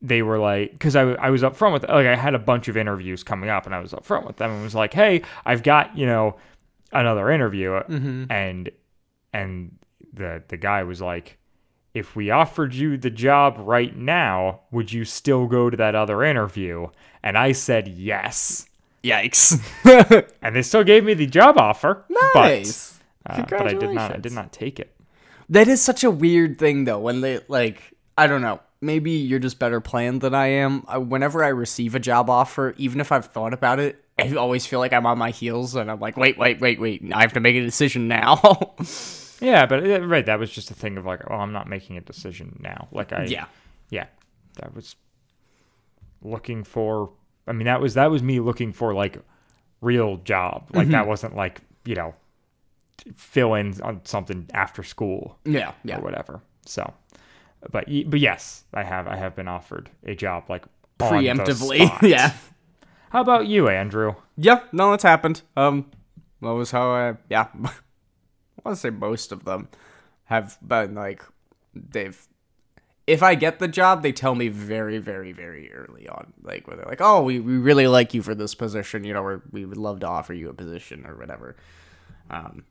they 0.00 0.22
were 0.22 0.38
like 0.38 0.72
because 0.72 0.96
I, 0.96 1.02
I 1.02 1.30
was 1.30 1.42
up 1.42 1.56
front 1.56 1.72
with 1.72 1.82
like 1.82 2.06
i 2.06 2.14
had 2.14 2.34
a 2.34 2.38
bunch 2.38 2.68
of 2.68 2.76
interviews 2.76 3.24
coming 3.24 3.50
up 3.50 3.66
and 3.66 3.74
i 3.74 3.80
was 3.80 3.92
up 3.92 4.04
front 4.04 4.26
with 4.26 4.36
them 4.36 4.50
and 4.52 4.62
was 4.62 4.74
like 4.74 4.94
hey 4.94 5.22
i've 5.44 5.64
got 5.64 5.96
you 5.96 6.06
know 6.06 6.36
another 6.92 7.30
interview 7.30 7.74
and 8.30 8.70
and 9.32 9.78
the 10.12 10.42
the 10.48 10.56
guy 10.56 10.82
was 10.82 11.00
like 11.00 11.38
if 11.94 12.14
we 12.16 12.30
offered 12.30 12.74
you 12.74 12.96
the 12.96 13.10
job 13.10 13.56
right 13.58 13.96
now 13.96 14.60
would 14.70 14.92
you 14.92 15.04
still 15.04 15.46
go 15.46 15.68
to 15.70 15.76
that 15.76 15.94
other 15.94 16.22
interview 16.24 16.86
and 17.22 17.36
i 17.38 17.52
said 17.52 17.88
yes 17.88 18.66
Yikes. 19.04 19.60
and 20.42 20.56
they 20.56 20.62
still 20.62 20.82
gave 20.84 21.04
me 21.04 21.14
the 21.14 21.26
job 21.26 21.56
offer 21.58 22.04
nice. 22.34 22.98
but, 23.24 23.38
uh, 23.38 23.46
but 23.48 23.66
i 23.68 23.74
did 23.74 23.90
not 23.90 24.14
i 24.14 24.18
did 24.18 24.32
not 24.32 24.52
take 24.52 24.80
it 24.80 24.94
That 25.48 25.68
is 25.68 25.80
such 25.80 26.04
a 26.04 26.10
weird 26.10 26.58
thing 26.58 26.84
though 26.84 26.98
when 27.00 27.20
they 27.20 27.40
like 27.48 27.94
I 28.16 28.26
don't 28.26 28.42
know. 28.42 28.58
Maybe 28.80 29.12
you're 29.12 29.38
just 29.38 29.58
better 29.58 29.80
planned 29.80 30.20
than 30.20 30.34
I 30.34 30.46
am. 30.48 30.82
Whenever 31.08 31.44
I 31.44 31.48
receive 31.48 31.94
a 31.94 32.00
job 32.00 32.30
offer, 32.30 32.74
even 32.76 33.00
if 33.00 33.12
I've 33.12 33.26
thought 33.26 33.52
about 33.52 33.80
it, 33.80 34.04
I 34.18 34.34
always 34.34 34.66
feel 34.66 34.78
like 34.78 34.92
I'm 34.92 35.06
on 35.06 35.18
my 35.18 35.30
heels 35.30 35.76
and 35.76 35.90
I'm 35.90 36.00
like, 36.00 36.16
wait, 36.16 36.38
wait, 36.38 36.60
wait, 36.60 36.80
wait. 36.80 37.02
I 37.12 37.22
have 37.22 37.34
to 37.34 37.40
make 37.40 37.56
a 37.56 37.62
decision 37.62 38.08
now. 38.08 38.74
Yeah, 39.40 39.66
but 39.66 39.82
right, 40.02 40.26
that 40.26 40.38
was 40.38 40.50
just 40.50 40.70
a 40.70 40.74
thing 40.74 40.96
of 40.96 41.06
like, 41.06 41.22
oh, 41.30 41.34
I'm 41.34 41.52
not 41.52 41.68
making 41.68 41.96
a 41.96 42.00
decision 42.00 42.58
now. 42.60 42.88
Like 42.90 43.12
I, 43.12 43.24
Yeah. 43.24 43.46
yeah, 43.90 44.06
that 44.56 44.74
was 44.74 44.96
looking 46.22 46.64
for. 46.64 47.12
I 47.46 47.52
mean, 47.52 47.66
that 47.66 47.80
was 47.80 47.94
that 47.94 48.10
was 48.10 48.22
me 48.22 48.40
looking 48.40 48.72
for 48.72 48.94
like 48.94 49.18
real 49.80 50.16
job. 50.18 50.70
Like 50.72 50.88
that 50.88 51.00
mm-hmm. 51.02 51.08
wasn't 51.08 51.36
like 51.36 51.60
you 51.84 51.94
know 51.94 52.14
fill 53.16 53.54
in 53.54 53.80
on 53.82 54.00
something 54.04 54.48
after 54.52 54.82
school 54.82 55.38
yeah, 55.44 55.72
yeah. 55.84 55.98
or 55.98 56.02
whatever. 56.02 56.40
So, 56.66 56.92
but 57.70 57.86
but 58.06 58.20
yes, 58.20 58.64
I 58.72 58.84
have 58.84 59.06
I 59.06 59.16
have 59.16 59.34
been 59.34 59.48
offered 59.48 59.90
a 60.04 60.14
job 60.14 60.44
like 60.48 60.64
Preemptively. 60.98 62.02
yeah. 62.08 62.32
How 63.10 63.20
about 63.20 63.46
you, 63.46 63.68
Andrew? 63.68 64.14
Yeah, 64.36 64.60
no, 64.72 64.92
it's 64.92 65.02
happened. 65.02 65.42
Um, 65.56 65.90
that 66.42 66.52
was 66.52 66.70
how 66.70 66.90
I, 66.90 67.16
yeah. 67.30 67.48
I 67.54 67.70
want 68.64 68.76
to 68.76 68.76
say 68.76 68.90
most 68.90 69.32
of 69.32 69.44
them 69.44 69.68
have 70.24 70.58
been 70.60 70.94
like, 70.94 71.22
they've, 71.74 72.20
if 73.06 73.22
I 73.22 73.34
get 73.34 73.60
the 73.60 73.68
job, 73.68 74.02
they 74.02 74.12
tell 74.12 74.34
me 74.34 74.48
very, 74.48 74.98
very, 74.98 75.32
very 75.32 75.72
early 75.72 76.08
on. 76.08 76.34
Like, 76.42 76.66
where 76.66 76.76
they're 76.76 76.86
like, 76.86 77.00
oh, 77.00 77.22
we, 77.22 77.40
we 77.40 77.56
really 77.56 77.86
like 77.86 78.12
you 78.12 78.20
for 78.20 78.34
this 78.34 78.54
position, 78.54 79.04
you 79.04 79.14
know, 79.14 79.22
or 79.22 79.42
we 79.50 79.64
would 79.64 79.78
love 79.78 80.00
to 80.00 80.08
offer 80.08 80.34
you 80.34 80.50
a 80.50 80.54
position 80.54 81.06
or 81.06 81.16
whatever. 81.16 81.56
Um, 82.28 82.64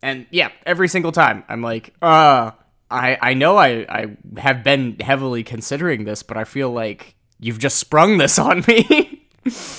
and 0.00 0.26
yeah, 0.30 0.50
every 0.64 0.88
single 0.88 1.12
time 1.12 1.44
I'm 1.48 1.60
like, 1.60 1.92
uh, 2.00 2.52
I, 2.90 3.18
I 3.20 3.34
know 3.34 3.56
I, 3.56 3.86
I 3.88 4.16
have 4.38 4.64
been 4.64 4.96
heavily 5.00 5.42
considering 5.44 6.04
this, 6.04 6.22
but 6.22 6.36
I 6.36 6.44
feel 6.44 6.70
like 6.70 7.14
you've 7.38 7.58
just 7.58 7.78
sprung 7.78 8.18
this 8.18 8.38
on 8.38 8.64
me. 8.66 9.26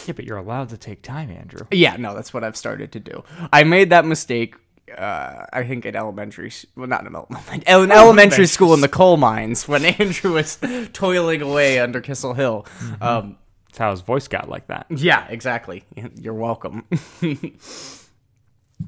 Yeah, 0.06 0.14
but 0.16 0.26
you're 0.26 0.38
allowed 0.38 0.70
to 0.70 0.78
take 0.78 1.02
time, 1.04 1.30
Andrew. 1.30 1.62
Yeah, 1.72 1.96
no, 1.98 2.16
that's 2.16 2.34
what 2.34 2.44
I've 2.44 2.58
started 2.58 2.92
to 2.94 3.00
do. 3.00 3.24
I 3.54 3.64
made 3.64 3.90
that 3.92 4.06
mistake. 4.06 4.56
Uh, 4.98 5.46
I 5.54 5.64
think 5.66 5.86
in 5.86 5.96
elementary, 5.96 6.52
well, 6.76 6.88
not 6.88 7.06
in, 7.06 7.16
ele- 7.16 7.28
in 7.84 7.92
elementary 7.92 8.48
school 8.48 8.74
in 8.74 8.82
the 8.82 8.88
coal 8.88 9.18
mines 9.18 9.68
when 9.68 9.86
Andrew 10.00 10.34
was 10.34 10.58
toiling 10.94 11.42
away 11.44 11.80
under 11.80 12.02
Kissel 12.02 12.34
Hill. 12.34 12.66
Um, 13.00 13.38
That's 13.68 13.78
how 13.78 13.92
his 13.92 14.02
voice 14.02 14.28
got 14.28 14.50
like 14.50 14.66
that. 14.68 14.88
yeah, 14.90 15.28
exactly. 15.30 15.84
You're 16.16 16.34
welcome. 16.34 16.86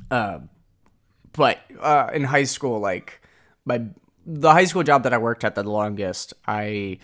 uh, 0.09 0.39
but 1.33 1.59
uh, 1.79 2.09
in 2.13 2.23
high 2.23 2.43
school, 2.45 2.79
like 2.79 3.21
my 3.65 3.81
the 4.25 4.51
high 4.51 4.65
school 4.65 4.83
job 4.83 5.03
that 5.03 5.13
I 5.13 5.17
worked 5.17 5.43
at 5.43 5.55
the 5.55 5.63
longest, 5.63 6.33
I 6.47 6.99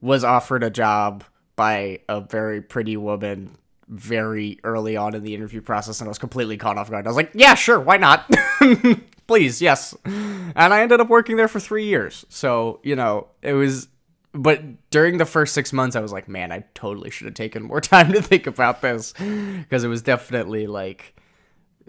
was 0.00 0.24
offered 0.24 0.62
a 0.62 0.70
job 0.70 1.24
by 1.56 2.00
a 2.08 2.20
very 2.20 2.60
pretty 2.60 2.96
woman 2.96 3.56
very 3.88 4.58
early 4.64 4.96
on 4.96 5.14
in 5.14 5.22
the 5.22 5.34
interview 5.34 5.60
process, 5.60 6.00
and 6.00 6.08
I 6.08 6.10
was 6.10 6.18
completely 6.18 6.56
caught 6.56 6.76
off 6.76 6.90
guard. 6.90 7.06
I 7.06 7.10
was 7.10 7.16
like, 7.16 7.30
"Yeah, 7.34 7.54
sure, 7.54 7.80
why 7.80 7.96
not? 7.96 8.30
Please, 9.26 9.62
yes." 9.62 9.94
And 10.04 10.52
I 10.56 10.82
ended 10.82 11.00
up 11.00 11.08
working 11.08 11.36
there 11.36 11.48
for 11.48 11.60
three 11.60 11.84
years. 11.86 12.24
So 12.28 12.80
you 12.82 12.96
know, 12.96 13.28
it 13.42 13.52
was 13.52 13.88
but 14.36 14.90
during 14.90 15.18
the 15.18 15.24
first 15.24 15.54
six 15.54 15.72
months, 15.72 15.96
I 15.96 16.00
was 16.00 16.12
like, 16.12 16.28
man, 16.28 16.52
I 16.52 16.64
totally 16.74 17.10
should 17.10 17.26
have 17.26 17.34
taken 17.34 17.62
more 17.62 17.80
time 17.82 18.12
to 18.12 18.22
think 18.22 18.46
about 18.46 18.82
this 18.82 19.12
because 19.12 19.84
it 19.84 19.88
was 19.88 20.02
definitely 20.02 20.66
like 20.66 21.14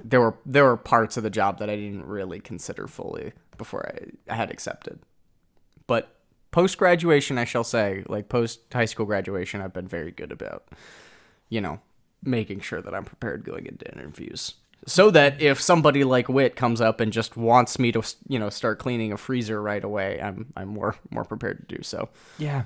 there 0.03 0.21
were 0.21 0.35
there 0.45 0.63
were 0.63 0.77
parts 0.77 1.17
of 1.17 1.23
the 1.23 1.29
job 1.29 1.59
that 1.59 1.69
I 1.69 1.75
didn't 1.75 2.05
really 2.05 2.39
consider 2.39 2.87
fully 2.87 3.33
before 3.57 3.87
I, 3.87 4.33
I 4.33 4.35
had 4.35 4.51
accepted. 4.51 4.99
But 5.87 6.15
post 6.51 6.77
graduation, 6.77 7.37
I 7.37 7.45
shall 7.45 7.63
say, 7.63 8.03
like 8.07 8.29
post 8.29 8.61
high 8.71 8.85
school 8.85 9.05
graduation, 9.05 9.61
I've 9.61 9.73
been 9.73 9.87
very 9.87 10.11
good 10.11 10.31
about, 10.31 10.67
you 11.49 11.61
know, 11.61 11.79
making 12.23 12.61
sure 12.61 12.81
that 12.81 12.93
I'm 12.93 13.05
prepared 13.05 13.43
going 13.43 13.65
into 13.65 13.91
interviews. 13.91 14.55
So 14.85 15.11
that 15.11 15.41
if 15.41 15.59
somebody 15.59 16.03
like 16.03 16.29
Whit 16.29 16.55
comes 16.55 16.81
up 16.81 16.99
and 17.01 17.11
just 17.11 17.35
wants 17.35 17.77
me 17.79 17.91
to, 17.91 18.03
you 18.27 18.39
know, 18.39 18.49
start 18.49 18.79
cleaning 18.79 19.11
a 19.11 19.17
freezer 19.17 19.61
right 19.61 19.83
away, 19.83 20.21
I'm 20.21 20.53
I'm 20.55 20.69
more 20.69 20.95
more 21.09 21.25
prepared 21.25 21.67
to 21.67 21.75
do 21.75 21.83
so. 21.83 22.09
Yeah. 22.37 22.63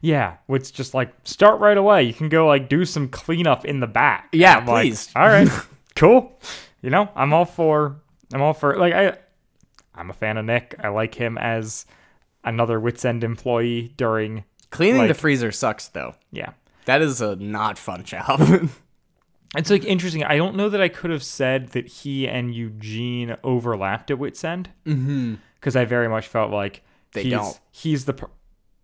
Yeah. 0.00 0.36
It's 0.48 0.70
just 0.70 0.94
like 0.94 1.12
start 1.24 1.60
right 1.60 1.76
away. 1.76 2.02
You 2.02 2.14
can 2.14 2.28
go 2.28 2.46
like 2.46 2.68
do 2.68 2.84
some 2.84 3.08
cleanup 3.08 3.64
in 3.64 3.80
the 3.80 3.86
back. 3.86 4.30
Yeah, 4.32 4.56
I'm 4.56 4.66
like, 4.66 4.84
please. 4.88 5.10
all 5.14 5.28
right. 5.28 5.48
cool. 5.96 6.38
You 6.82 6.90
know, 6.90 7.08
I'm 7.14 7.32
all 7.32 7.44
for 7.44 8.00
I'm 8.32 8.42
all 8.42 8.54
for 8.54 8.76
like 8.76 8.92
I 8.92 9.18
I'm 10.00 10.10
a 10.10 10.14
fan 10.14 10.36
of 10.38 10.44
Nick. 10.46 10.74
I 10.82 10.88
like 10.88 11.14
him 11.14 11.36
as 11.38 11.86
another 12.42 12.80
Whit's 12.80 13.04
End 13.04 13.22
employee 13.22 13.92
during 13.96 14.44
Cleaning 14.70 15.08
the 15.08 15.14
freezer 15.14 15.52
sucks 15.52 15.88
though. 15.88 16.14
yeah. 16.32 16.50
That 16.86 17.02
is 17.02 17.20
a 17.20 17.36
not 17.36 17.78
fun 17.78 18.04
job. 18.04 18.70
It's 19.56 19.68
like 19.68 19.84
interesting. 19.84 20.22
I 20.22 20.36
don't 20.36 20.54
know 20.54 20.68
that 20.68 20.80
I 20.80 20.86
could 20.88 21.10
have 21.10 21.24
said 21.24 21.70
that 21.70 21.88
he 21.88 22.28
and 22.28 22.54
Eugene 22.54 23.36
overlapped 23.42 24.12
at 24.12 24.18
Whit's 24.20 24.44
End. 24.44 24.70
Mm-hmm. 24.86 25.34
Because 25.56 25.74
I 25.74 25.84
very 25.84 26.08
much 26.08 26.28
felt 26.28 26.52
like 26.52 26.82
They 27.14 27.24
he's, 27.24 27.32
don't. 27.32 27.60
He's 27.72 28.04
the 28.04 28.12
per- 28.12 28.30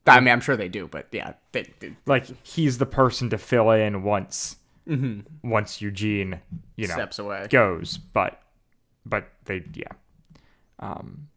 I 0.08 0.18
mean, 0.18 0.32
I'm 0.32 0.40
sure 0.40 0.56
they 0.56 0.68
do, 0.68 0.88
but 0.88 1.06
yeah, 1.12 1.35
they, 1.52 1.70
they 1.78 1.94
like 2.04 2.26
he's 2.44 2.78
the 2.78 2.87
person 2.87 3.30
to 3.30 3.38
fill 3.38 3.70
in 3.70 4.02
once 4.02 4.56
once 5.44 5.80
Eugene 5.80 6.40
you 6.76 6.88
know 6.88 6.94
steps 6.94 7.20
away. 7.20 7.46
goes, 7.49 7.96
but 7.99 8.42
but 9.04 9.28
they 9.44 9.62
yeah. 9.75 9.92
Um, 10.78 11.28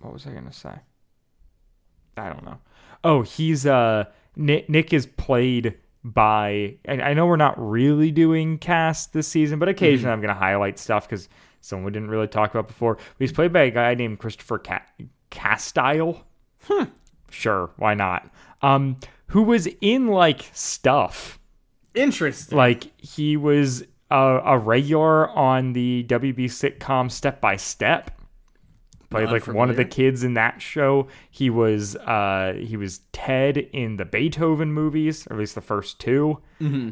what 0.00 0.12
was 0.12 0.26
I 0.26 0.30
gonna 0.32 0.52
say? 0.52 0.74
I 2.16 2.28
don't 2.28 2.44
know. 2.44 2.58
Oh, 3.02 3.22
he's 3.22 3.66
uh 3.66 4.04
Nick, 4.36 4.68
Nick 4.68 4.92
is 4.92 5.06
played 5.06 5.74
by 6.02 6.76
and 6.84 7.00
I 7.02 7.14
know 7.14 7.26
we're 7.26 7.36
not 7.36 7.54
really 7.58 8.10
doing 8.10 8.58
cast 8.58 9.12
this 9.12 9.26
season, 9.28 9.58
but 9.58 9.68
occasionally 9.68 10.12
I'm 10.12 10.20
gonna 10.20 10.34
highlight 10.34 10.78
stuff 10.78 11.08
because 11.08 11.28
someone 11.60 11.84
we 11.86 11.90
didn't 11.92 12.10
really 12.10 12.28
talk 12.28 12.50
about 12.50 12.68
before. 12.68 12.98
He's 13.18 13.32
played 13.32 13.52
by 13.52 13.62
a 13.62 13.70
guy 13.70 13.94
named 13.94 14.18
Christopher 14.18 14.58
Ca- 14.58 14.82
Castile. 15.30 16.26
Sure, 17.30 17.70
why 17.76 17.94
not? 17.94 18.30
Um, 18.62 18.96
who 19.28 19.42
was 19.42 19.66
in 19.80 20.06
like 20.08 20.48
stuff 20.52 21.38
Interesting. 21.94 22.56
like 22.56 22.92
he 23.00 23.36
was 23.36 23.84
a, 24.10 24.40
a 24.44 24.58
regular 24.58 25.28
on 25.30 25.72
the 25.72 26.04
WB 26.08 26.44
sitcom 26.46 27.10
Step 27.10 27.40
by 27.40 27.56
Step. 27.56 28.10
Played 29.10 29.24
Not 29.24 29.32
like 29.32 29.46
one 29.46 29.70
of 29.70 29.76
the 29.76 29.84
kids 29.84 30.24
in 30.24 30.34
that 30.34 30.60
show. 30.60 31.06
He 31.30 31.48
was 31.48 31.94
uh 31.96 32.54
he 32.58 32.76
was 32.76 33.00
Ted 33.12 33.56
in 33.58 33.96
the 33.96 34.04
Beethoven 34.04 34.72
movies, 34.72 35.26
or 35.28 35.34
at 35.34 35.38
least 35.40 35.54
the 35.54 35.60
first 35.60 36.00
2 36.00 36.38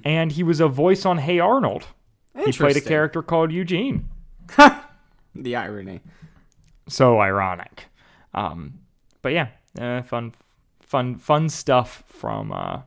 and 0.04 0.30
he 0.32 0.42
was 0.42 0.60
a 0.60 0.68
voice 0.68 1.04
on 1.04 1.18
Hey 1.18 1.38
Arnold. 1.40 1.86
He 2.44 2.52
played 2.52 2.76
a 2.76 2.80
character 2.80 3.22
called 3.22 3.50
Eugene. 3.52 4.08
The 5.34 5.56
irony. 5.56 6.00
So 6.88 7.18
ironic. 7.20 7.86
Um, 8.34 8.80
but 9.22 9.32
yeah, 9.32 9.48
uh, 9.80 10.02
fun, 10.02 10.34
fun, 10.80 11.16
fun 11.16 11.48
stuff 11.48 12.04
from 12.06 12.52
uh, 12.52 12.82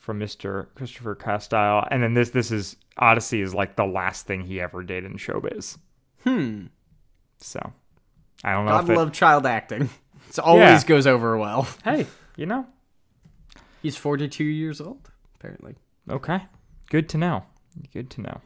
from 0.00 0.18
Mr. 0.18 0.66
Christopher 0.74 1.14
Castile. 1.14 1.86
And 1.90 2.02
then 2.02 2.14
this 2.14 2.30
this 2.30 2.50
is 2.50 2.76
Odyssey 2.98 3.40
is 3.40 3.54
like 3.54 3.76
the 3.76 3.86
last 3.86 4.26
thing 4.26 4.42
he 4.42 4.60
ever 4.60 4.82
did 4.82 5.04
in 5.04 5.14
showbiz. 5.14 5.78
Hmm. 6.24 6.66
So 7.38 7.60
I 8.42 8.52
don't 8.52 8.64
know 8.66 8.72
God 8.72 8.84
if 8.84 8.90
it, 8.90 8.96
love 8.96 9.12
child 9.12 9.46
acting. 9.46 9.88
It 10.28 10.38
always 10.38 10.82
Yeah. 10.82 10.88
goes 10.88 11.06
over 11.06 11.36
well. 11.38 11.66
Hey, 11.84 12.06
you 12.36 12.46
know, 12.46 12.66
He's 13.82 13.96
42 13.96 14.44
years 14.44 14.80
old, 14.80 15.10
apparently. 15.36 15.76
okay, 16.08 16.40
good 16.90 17.08
to 17.10 17.18
know. 17.18 17.44
Good 17.92 18.10
to 18.10 18.20
know. 18.22 18.40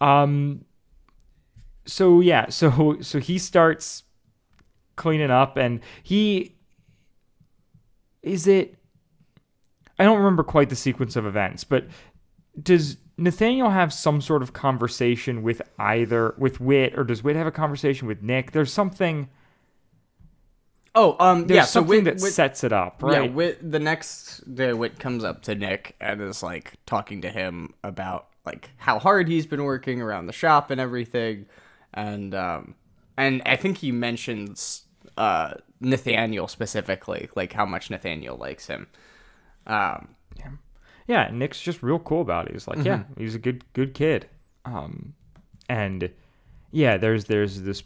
Um. 0.00 0.64
So 1.86 2.20
yeah, 2.20 2.48
so 2.50 2.98
so 3.00 3.18
he 3.18 3.36
starts 3.38 4.04
cleaning 4.96 5.30
up, 5.30 5.56
and 5.56 5.80
he 6.02 6.56
is 8.22 8.46
it. 8.46 8.76
I 10.00 10.04
don't 10.04 10.16
remember 10.16 10.42
quite 10.42 10.70
the 10.70 10.76
sequence 10.76 11.14
of 11.14 11.26
events, 11.26 11.62
but 11.62 11.84
does 12.60 12.96
Nathaniel 13.18 13.68
have 13.68 13.92
some 13.92 14.22
sort 14.22 14.42
of 14.42 14.54
conversation 14.54 15.42
with 15.42 15.60
either 15.78 16.34
with 16.38 16.58
Whit, 16.58 16.98
or 16.98 17.04
does 17.04 17.22
Whit 17.22 17.36
have 17.36 17.46
a 17.46 17.52
conversation 17.52 18.08
with 18.08 18.22
Nick? 18.22 18.52
There's 18.52 18.72
something. 18.72 19.28
Oh, 20.94 21.16
um, 21.20 21.44
yeah. 21.50 21.64
So 21.64 21.80
something 21.80 21.98
Whit, 21.98 22.04
that 22.04 22.22
Whit, 22.22 22.32
sets 22.32 22.64
it 22.64 22.72
up, 22.72 23.02
right? 23.02 23.24
yeah? 23.24 23.30
Whit, 23.30 23.58
the 23.70 23.78
next 23.78 24.54
day, 24.54 24.72
Whit 24.72 24.98
comes 24.98 25.22
up 25.22 25.42
to 25.42 25.54
Nick 25.54 25.96
and 26.00 26.22
is 26.22 26.42
like 26.42 26.72
talking 26.86 27.20
to 27.20 27.28
him 27.28 27.74
about 27.84 28.28
like 28.46 28.70
how 28.78 28.98
hard 28.98 29.28
he's 29.28 29.44
been 29.44 29.64
working 29.64 30.00
around 30.00 30.28
the 30.28 30.32
shop 30.32 30.70
and 30.70 30.80
everything, 30.80 31.44
and 31.92 32.34
um, 32.34 32.74
and 33.18 33.42
I 33.44 33.56
think 33.56 33.76
he 33.76 33.92
mentions 33.92 34.84
uh 35.18 35.52
Nathaniel 35.82 36.48
specifically, 36.48 37.28
like 37.36 37.52
how 37.52 37.66
much 37.66 37.90
Nathaniel 37.90 38.38
likes 38.38 38.66
him. 38.66 38.86
Um, 39.70 40.08
yeah, 41.06 41.28
Nick's 41.32 41.60
just 41.60 41.82
real 41.82 41.98
cool 41.98 42.20
about 42.20 42.46
it. 42.46 42.52
He's 42.52 42.68
like, 42.68 42.84
yeah, 42.84 42.98
Mm-hmm. 42.98 43.20
he's 43.20 43.34
a 43.34 43.38
good 43.38 43.64
good 43.72 43.94
kid. 43.94 44.28
Um, 44.64 45.14
and 45.68 46.10
yeah, 46.70 46.96
there's 46.98 47.24
there's 47.24 47.62
this 47.62 47.82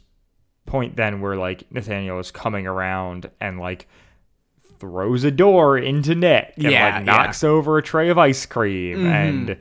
point 0.67 0.95
then 0.95 1.21
where 1.21 1.35
like 1.35 1.63
Nathaniel 1.71 2.19
is 2.19 2.29
coming 2.31 2.67
around 2.67 3.29
and 3.41 3.59
like 3.59 3.87
throws 4.79 5.23
a 5.23 5.31
door 5.31 5.77
into 5.77 6.13
Nick 6.15 6.53
and 6.57 6.71
Yeah, 6.71 6.95
like 6.97 7.05
knocks 7.05 7.43
over 7.43 7.77
a 7.77 7.81
tray 7.83 8.09
of 8.09 8.17
ice 8.17 8.45
cream 8.45 8.97
Mm-hmm. 8.99 9.07
and 9.07 9.57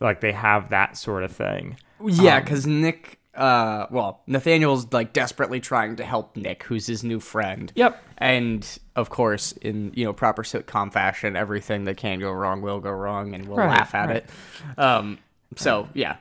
like 0.00 0.20
they 0.20 0.32
have 0.32 0.70
that 0.70 0.96
sort 0.96 1.22
of 1.24 1.32
thing. 1.32 1.78
Yeah, 2.04 2.40
because 2.40 2.66
Nick, 2.66 3.18
uh, 3.36 3.86
well, 3.90 4.22
Nathaniel's 4.26 4.92
like 4.92 5.12
desperately 5.12 5.60
trying 5.60 5.96
to 5.96 6.04
help 6.04 6.36
Nick, 6.36 6.62
who's 6.64 6.86
his 6.86 7.04
new 7.04 7.20
friend. 7.20 7.72
Yep. 7.74 8.02
And 8.18 8.78
of 8.94 9.10
course, 9.10 9.52
in 9.52 9.92
you 9.94 10.04
know 10.04 10.12
proper 10.12 10.42
sitcom 10.42 10.92
fashion, 10.92 11.36
everything 11.36 11.84
that 11.84 11.96
can 11.96 12.18
go 12.18 12.32
wrong 12.32 12.62
will 12.62 12.80
go 12.80 12.90
wrong, 12.90 13.34
and 13.34 13.46
we'll 13.46 13.58
Right, 13.58 13.68
laugh 13.68 13.94
at 13.94 14.08
right. 14.08 14.16
it. 14.16 14.78
Um, 14.78 15.18
so 15.56 15.88
yeah, 15.94 16.16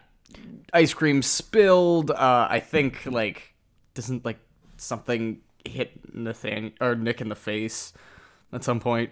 ice 0.73 0.93
cream 0.93 1.21
spilled. 1.21 2.11
Uh, 2.11 2.47
I 2.49 2.59
think 2.59 3.05
like 3.05 3.53
doesn't 3.93 4.25
like 4.25 4.39
something 4.77 5.39
hit 5.63 6.13
Nathan 6.13 6.73
or 6.81 6.95
Nick 6.95 7.21
in 7.21 7.29
the 7.29 7.35
face 7.35 7.93
at 8.51 8.63
some 8.63 8.79
point. 8.79 9.11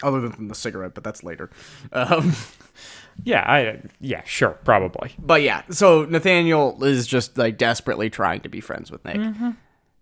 Other 0.00 0.28
than 0.28 0.46
the 0.46 0.54
cigarette, 0.54 0.94
but 0.94 1.02
that's 1.02 1.24
later. 1.24 1.50
Um, 1.92 2.32
Yeah, 3.24 3.42
I 3.42 3.80
yeah, 4.00 4.22
sure, 4.24 4.58
probably. 4.64 5.12
But 5.18 5.42
yeah, 5.42 5.62
so 5.70 6.04
Nathaniel 6.04 6.82
is 6.84 7.06
just 7.06 7.36
like 7.36 7.58
desperately 7.58 8.10
trying 8.10 8.40
to 8.42 8.48
be 8.48 8.60
friends 8.60 8.90
with 8.90 9.04
Nick. 9.04 9.16
Mm-hmm. 9.16 9.50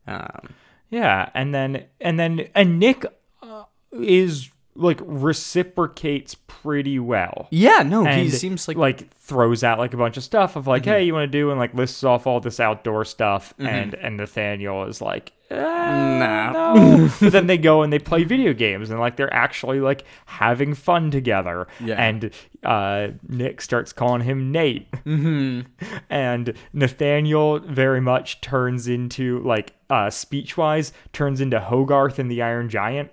Um, 0.07 0.49
Yeah, 0.91 1.31
and 1.35 1.55
then 1.55 1.87
and 2.01 2.19
then 2.19 2.49
and 2.55 2.79
Nick 2.79 3.05
uh, 3.43 3.65
is 3.93 4.51
like 4.77 5.01
reciprocates 5.03 6.35
pretty 6.47 6.99
well. 6.99 7.49
yeah, 7.51 7.83
no, 7.83 8.05
he 8.05 8.31
seems 8.31 8.69
like, 8.69 8.77
like 8.77 9.15
throws 9.17 9.65
out 9.65 9.79
like 9.79 9.95
a 9.95 9.97
bunch 9.97 10.17
of 10.17 10.23
stuff 10.25 10.57
of 10.57 10.67
like, 10.67 10.85
hey, 10.85 11.05
you 11.05 11.13
want 11.15 11.31
to 11.31 11.39
do 11.39 11.51
and 11.51 11.59
like 11.59 11.75
lists 11.75 12.05
off 12.05 12.27
all 12.27 12.41
this 12.41 12.61
outdoor 12.61 13.05
stuff, 13.05 13.55
Mm-hmm. 13.59 13.67
and 13.67 13.95
and 13.95 14.17
Nathaniel 14.17 14.85
is 14.85 15.01
like, 15.01 15.33
uh, 15.51 15.55
Nah. 15.57 16.53
no. 16.53 17.11
but 17.21 17.33
then 17.33 17.47
they 17.47 17.59
go 17.59 17.83
and 17.83 17.93
they 17.93 17.99
play 17.99 18.25
video 18.25 18.53
games 18.53 18.91
and 18.91 18.99
like 19.01 19.17
they're 19.17 19.33
actually 19.33 19.81
like 19.81 20.05
having 20.27 20.75
fun 20.75 21.11
together. 21.11 21.67
Yeah. 21.81 21.95
And 21.95 22.31
uh, 22.65 23.09
Nick 23.29 23.61
starts 23.61 23.93
calling 23.93 24.23
him 24.23 24.51
Nate, 24.51 24.91
mm-hmm. 25.05 25.61
and 26.11 26.53
Nathaniel 26.73 27.61
very 27.61 28.01
much 28.01 28.41
turns 28.41 28.89
into 28.89 29.41
like 29.45 29.73
uh, 29.89 30.11
speech 30.11 30.57
wise 30.57 30.93
turns 31.13 31.41
into 31.41 31.61
Hogarth 31.61 32.19
in 32.19 32.27
the 32.29 32.43
Iron 32.43 32.69
Giant 32.69 33.11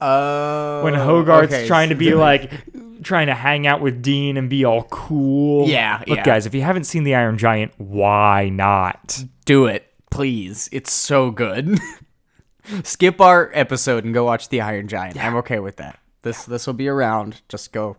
uh, 0.00 0.80
when 0.82 0.94
Hogarth's 0.94 1.54
okay, 1.54 1.66
trying 1.66 1.88
to 1.90 1.94
be 1.94 2.14
like 2.28 2.52
trying 3.02 3.26
to 3.28 3.34
hang 3.34 3.66
out 3.66 3.80
with 3.80 4.02
Dean 4.02 4.36
and 4.36 4.50
be 4.50 4.64
all 4.64 4.84
cool. 4.84 5.68
Yeah, 5.68 6.02
Look, 6.06 6.18
yeah. 6.18 6.24
guys, 6.24 6.46
if 6.46 6.54
you 6.54 6.62
haven't 6.62 6.84
seen 6.84 7.04
the 7.04 7.14
Iron 7.14 7.38
Giant, 7.38 7.72
why 7.78 8.48
not? 8.48 9.24
do 9.46 9.64
it, 9.64 9.90
please. 10.10 10.68
It's 10.72 10.92
so 10.92 11.30
good. 11.30 11.78
Skip 12.82 13.20
our 13.20 13.50
episode 13.54 14.04
and 14.04 14.12
go 14.12 14.24
watch 14.24 14.50
the 14.50 14.60
Iron 14.60 14.88
Giant. 14.88 15.16
I'm 15.16 15.36
okay 15.36 15.60
with 15.60 15.76
that. 15.76 15.98
This 16.22 16.44
this 16.44 16.66
will 16.66 16.74
be 16.74 16.88
around. 16.88 17.40
Just 17.48 17.72
go 17.72 17.96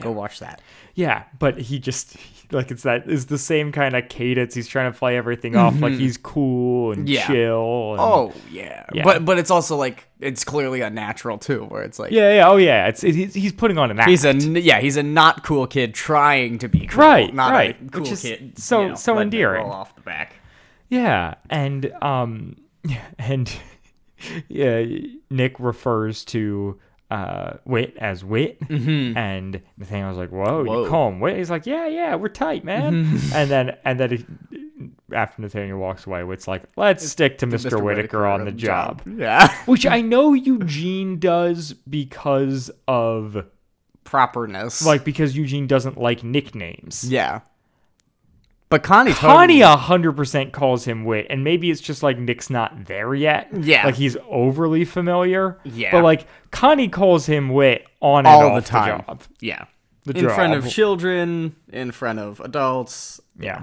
go 0.00 0.10
watch 0.10 0.40
that. 0.40 0.60
Yeah, 0.94 1.22
but 1.38 1.56
he 1.58 1.78
just 1.78 2.16
like 2.52 2.70
it's 2.70 2.82
that 2.82 3.08
is 3.08 3.26
the 3.26 3.38
same 3.38 3.72
kind 3.72 3.94
of 3.96 4.08
cadence. 4.08 4.54
He's 4.54 4.66
trying 4.68 4.92
to 4.92 4.98
play 4.98 5.16
everything 5.16 5.56
off 5.56 5.80
like 5.80 5.92
he's 5.94 6.16
cool 6.16 6.92
and 6.92 7.00
Mm-hmm. 7.06 7.12
Yeah. 7.14 7.26
chill. 7.26 7.92
And, 7.92 8.00
Oh 8.00 8.32
yeah. 8.50 8.86
Yeah. 8.92 9.04
but 9.04 9.24
but 9.24 9.38
it's 9.38 9.50
also 9.50 9.76
like 9.76 10.08
it's 10.20 10.44
clearly 10.44 10.80
unnatural 10.80 11.38
too, 11.38 11.64
where 11.64 11.82
it's 11.82 11.98
like 11.98 12.12
yeah, 12.12 12.34
yeah, 12.34 12.48
oh 12.48 12.56
yeah. 12.56 12.88
It's 12.88 13.02
it, 13.04 13.14
he's, 13.14 13.34
he's 13.34 13.52
putting 13.52 13.78
on 13.78 13.90
an 13.90 13.98
act. 14.00 14.10
He's 14.10 14.24
a 14.24 14.34
yeah, 14.34 14.80
he's 14.80 14.96
a 14.96 15.02
not 15.02 15.44
cool 15.44 15.66
kid 15.66 15.94
trying 15.94 16.58
to 16.58 16.68
be 16.68 16.86
cool, 16.86 17.00
Right, 17.04 17.32
not 17.34 17.52
right, 17.52 17.76
a 17.80 17.90
cool 17.90 18.06
is 18.06 18.22
kid. 18.22 18.58
so- 18.58 18.82
you 18.82 18.88
know, 18.90 18.94
so 18.96 19.18
endearing. 19.18 19.62
Roll 19.62 19.72
off 19.72 19.94
the 19.94 20.02
back. 20.02 20.34
Yeah, 20.88 21.34
and 21.48 21.92
um, 22.02 22.56
and 23.18 23.52
yeah, 24.48 24.84
Nick 25.30 25.58
refers 25.60 26.24
to 26.26 26.78
uh 27.10 27.54
Whit 27.64 27.96
as 27.98 28.24
Whit, 28.24 28.58
and 28.70 29.60
Nathaniel's 29.76 30.16
like, 30.18 30.30
"Whoa, 30.30 30.44
Mm-hmm. 30.64 30.68
Whoa. 30.68 30.74
Mm-hmm. 30.76 30.84
you 30.84 30.88
call 30.90 31.08
him 31.08 31.20
Whit?" 31.20 31.36
He's 31.36 31.50
like, 31.50 31.66
"Yeah, 31.66 31.86
yeah, 31.88 32.14
we're 32.14 32.28
tight, 32.28 32.64
man." 32.64 33.18
and 33.34 33.50
then 33.50 33.76
and 33.84 33.98
then 33.98 34.10
he, 34.10 34.24
after 35.12 35.42
Nathaniel 35.42 35.78
walks 35.78 36.06
away, 36.06 36.22
Whit's 36.22 36.46
like, 36.46 36.62
"Let's 36.76 37.06
stick 37.08 37.38
to 37.38 37.46
Mr. 37.46 37.82
Whittaker 37.82 38.26
on 38.26 38.44
the 38.44 38.52
job," 38.52 39.02
Yeah, 39.06 39.52
which 39.66 39.86
I 39.86 40.00
know 40.00 40.34
Eugene 40.34 41.18
does 41.18 41.72
because 41.72 42.70
of 42.86 43.44
properness. 44.04 44.84
like 44.84 45.04
because 45.04 45.36
Eugene 45.36 45.66
doesn't 45.66 45.98
like 45.98 46.24
nicknames. 46.24 47.04
yeah, 47.10 47.40
but 48.70 48.82
Connie 48.82 49.12
Connie 49.12 49.60
a 49.60 49.76
hundred 49.76 50.12
percent 50.16 50.52
calls 50.52 50.84
him 50.86 51.04
Whit, 51.04 51.26
and 51.28 51.44
maybe 51.44 51.70
it's 51.70 51.80
just 51.80 52.02
like 52.02 52.18
Nick's 52.18 52.48
not 52.50 52.86
there 52.86 53.14
yet. 53.14 53.48
Yeah. 53.52 53.84
like 53.84 53.96
he's 53.96 54.16
overly 54.28 54.84
familiar. 54.84 55.58
Yeah. 55.64 55.90
but 55.92 56.02
like 56.04 56.26
Connie 56.50 56.88
calls 56.88 57.26
him 57.26 57.50
Whit 57.50 57.84
on 58.00 58.24
all 58.26 58.42
and 58.46 58.52
the 58.52 58.58
off 58.60 58.64
time. 58.66 59.04
job. 59.06 59.22
Yeah, 59.40 59.64
The 60.06 60.18
in 60.18 60.24
front 60.30 60.54
of 60.54 60.68
children, 60.68 61.54
in 61.72 61.90
front 61.92 62.18
of 62.20 62.40
adults. 62.40 63.20
Yeah, 63.38 63.62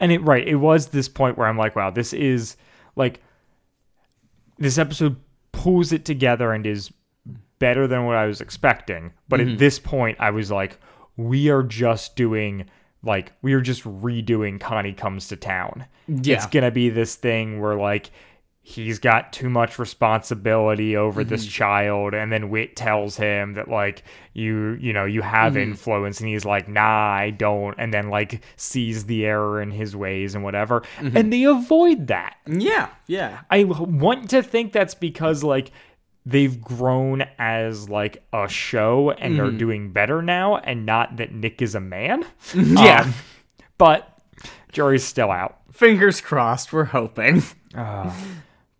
and 0.00 0.10
it 0.12 0.22
right. 0.22 0.46
It 0.46 0.56
was 0.56 0.86
this 0.88 1.08
point 1.08 1.36
where 1.36 1.46
I'm 1.48 1.58
like, 1.58 1.76
wow, 1.76 1.90
this 1.90 2.12
is 2.12 2.56
like 2.96 3.20
this 4.58 4.78
episode 4.78 5.16
pulls 5.52 5.92
it 5.92 6.04
together 6.04 6.52
and 6.52 6.66
is 6.66 6.90
better 7.58 7.86
than 7.88 8.04
what 8.04 8.16
I 8.16 8.26
was 8.26 8.40
expecting. 8.40 9.12
But 9.28 9.40
Mm-hmm. 9.40 9.52
at 9.54 9.58
this 9.58 9.78
point, 9.78 10.18
I 10.20 10.30
was 10.30 10.50
like, 10.50 10.78
we 11.16 11.48
are 11.50 11.62
just 11.62 12.14
doing 12.16 12.66
like 13.02 13.32
we 13.42 13.52
are 13.54 13.60
just 13.60 13.84
redoing 13.84 14.58
Connie 14.60 14.92
comes 14.92 15.28
to 15.28 15.36
town. 15.36 15.86
Yeah. 16.08 16.36
It's 16.36 16.46
gonna 16.46 16.70
be 16.70 16.88
this 16.90 17.14
thing 17.16 17.60
where 17.60 17.76
like 17.76 18.10
he's 18.60 18.98
got 18.98 19.32
too 19.32 19.48
much 19.48 19.78
responsibility 19.78 20.94
over 20.96 21.24
this 21.24 21.42
Mm-hmm. 21.44 21.50
child 21.52 22.12
and 22.14 22.30
then 22.30 22.50
Whit 22.50 22.76
tells 22.76 23.16
him 23.16 23.54
that 23.54 23.68
like 23.68 24.02
you 24.34 24.72
you 24.80 24.92
know 24.92 25.06
you 25.06 25.22
have 25.22 25.52
Mm-hmm. 25.54 25.70
influence 25.70 26.20
and 26.20 26.28
he's 26.28 26.44
like 26.44 26.68
nah 26.68 27.12
i 27.12 27.30
don't 27.30 27.76
and 27.78 27.94
then 27.94 28.10
like 28.10 28.42
sees 28.56 29.06
the 29.06 29.24
error 29.24 29.62
in 29.62 29.70
his 29.70 29.96
ways 29.96 30.34
and 30.34 30.44
whatever 30.44 30.82
Mm-hmm. 30.98 31.16
and 31.16 31.32
they 31.32 31.44
avoid 31.44 32.08
that 32.08 32.36
Yeah, 32.46 32.88
yeah, 33.06 33.40
i 33.50 33.64
want 33.64 34.28
to 34.30 34.42
think 34.42 34.72
that's 34.74 34.94
because 34.94 35.42
like 35.42 35.70
they've 36.28 36.60
grown 36.60 37.22
as 37.38 37.88
like 37.88 38.22
a 38.32 38.48
show 38.48 39.10
and 39.10 39.36
they're 39.36 39.50
doing 39.50 39.92
better 39.92 40.20
now 40.20 40.56
and 40.56 40.84
not 40.84 41.16
that 41.16 41.32
nick 41.32 41.62
is 41.62 41.74
a 41.74 41.80
man 41.80 42.24
yeah. 42.54 43.02
Um, 43.02 43.14
but 43.78 44.20
jury's 44.72 45.04
still 45.04 45.30
out 45.30 45.58
Fingers 45.78 46.20
crossed. 46.20 46.72
We're 46.72 46.86
hoping. 46.86 47.40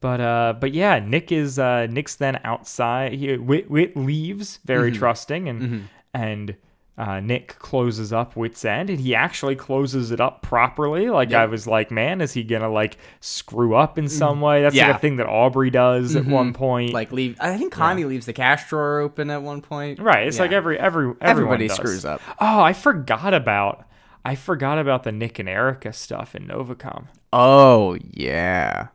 But 0.01 0.21
uh, 0.21 0.55
but 0.61 0.73
yeah, 0.75 0.99
Nick 0.99 1.31
is 1.31 1.57
uh, 1.57 1.87
Nick's 1.89 2.17
then 2.17 2.41
outside. 2.43 3.13
He, 3.13 3.37
Whit, 3.37 3.71
Whit 3.71 3.97
leaves, 3.97 4.59
very 4.65 4.91
trusting, 4.91 5.49
and 5.49 5.89
and 6.13 6.57
uh, 6.99 7.21
Nick 7.21 7.57
closes 7.61 8.13
up 8.13 8.35
Whit's 8.35 8.65
end, 8.65 8.91
and 8.91 8.99
he 8.99 9.15
actually 9.15 9.55
closes 9.55 10.11
it 10.11 10.21
up 10.21 10.43
properly. 10.43 11.09
Like 11.09 11.33
I 11.33 11.47
was 11.47 11.65
like, 11.67 11.93
man, 11.93 12.21
is 12.21 12.33
he 12.33 12.43
gonna 12.43 12.69
like 12.69 12.99
screw 13.21 13.77
up 13.77 13.99
in 13.99 14.09
some 14.09 14.41
way? 14.41 14.63
That's 14.63 14.75
like 14.77 14.97
a 14.97 14.99
thing 14.99 15.17
that 15.19 15.27
Aubrey 15.29 15.71
does 15.71 16.17
at 16.17 16.27
one 16.27 16.53
point. 16.53 16.93
Like 16.93 17.13
leave. 17.13 17.37
I 17.41 17.57
think 17.57 17.73
Connie 17.73 18.05
leaves 18.05 18.27
the 18.27 18.33
cash 18.33 18.69
drawer 18.69 18.99
open 18.99 19.31
at 19.31 19.43
one 19.43 19.63
point. 19.63 20.01
right? 20.01 20.27
It's 20.27 20.41
like 20.41 20.51
every 20.53 20.77
every 20.79 21.15
Everybody 21.21 21.69
does. 21.69 21.77
screws 21.77 22.05
up. 22.05 22.21
Oh, 22.41 22.61
I 22.61 22.73
forgot 22.73 23.33
about 23.33 23.85
I 24.25 24.35
forgot 24.35 24.79
about 24.81 25.05
the 25.05 25.13
Nick 25.13 25.39
and 25.39 25.49
Erica 25.49 25.93
stuff 25.93 26.35
in 26.35 26.49
Novacom. 26.49 27.07
Oh 27.33 27.97
yeah, 28.11 28.89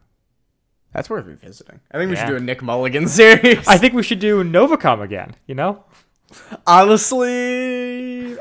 that's 0.91 1.09
worth 1.09 1.25
revisiting. 1.25 1.79
I 1.91 1.97
think 1.97 2.09
we 2.09 2.15
Yeah. 2.17 2.25
should 2.25 2.31
do 2.31 2.35
a 2.37 2.39
Nick 2.41 2.61
Mulligan 2.61 3.07
series. 3.07 3.65
I 3.67 3.77
think 3.77 3.93
we 3.93 4.03
should 4.03 4.19
do 4.19 4.43
Novacom 4.43 5.01
again. 5.01 5.35
You 5.47 5.55
know. 5.55 5.85
Honestly, 6.65 8.37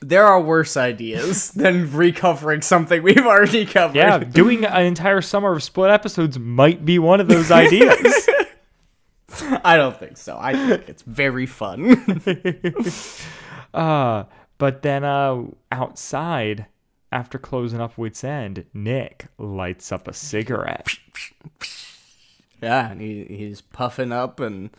there 0.00 0.26
are 0.26 0.40
worse 0.40 0.76
ideas 0.76 1.50
than 1.54 1.92
recovering 1.92 2.62
something 2.62 3.02
we've 3.02 3.18
already 3.18 3.66
covered. 3.66 3.96
Yeah, 3.96 4.18
doing 4.18 4.64
an 4.64 4.86
entire 4.86 5.20
summer 5.20 5.52
of 5.52 5.62
split 5.62 5.90
episodes 5.90 6.38
might 6.38 6.84
be 6.84 6.98
one 6.98 7.20
of 7.20 7.28
those 7.28 7.50
ideas. 7.50 8.28
I 9.64 9.76
don't 9.76 9.96
think 9.96 10.16
so. 10.16 10.36
I 10.40 10.54
think 10.54 10.88
it's 10.88 11.02
very 11.02 11.46
fun. 11.46 12.20
uh, 13.74 14.24
but 14.58 14.82
then 14.82 15.04
uh, 15.04 15.42
outside, 15.70 16.66
after 17.12 17.38
closing 17.38 17.80
up 17.80 17.96
Whit's 17.96 18.24
End, 18.24 18.66
Nick 18.74 19.26
lights 19.38 19.92
up 19.92 20.08
a 20.08 20.12
cigarette. 20.12 20.88
yeah, 22.60 22.90
and 22.90 23.00
he, 23.00 23.24
he's 23.24 23.60
puffing 23.60 24.12
up 24.12 24.40
and 24.40 24.70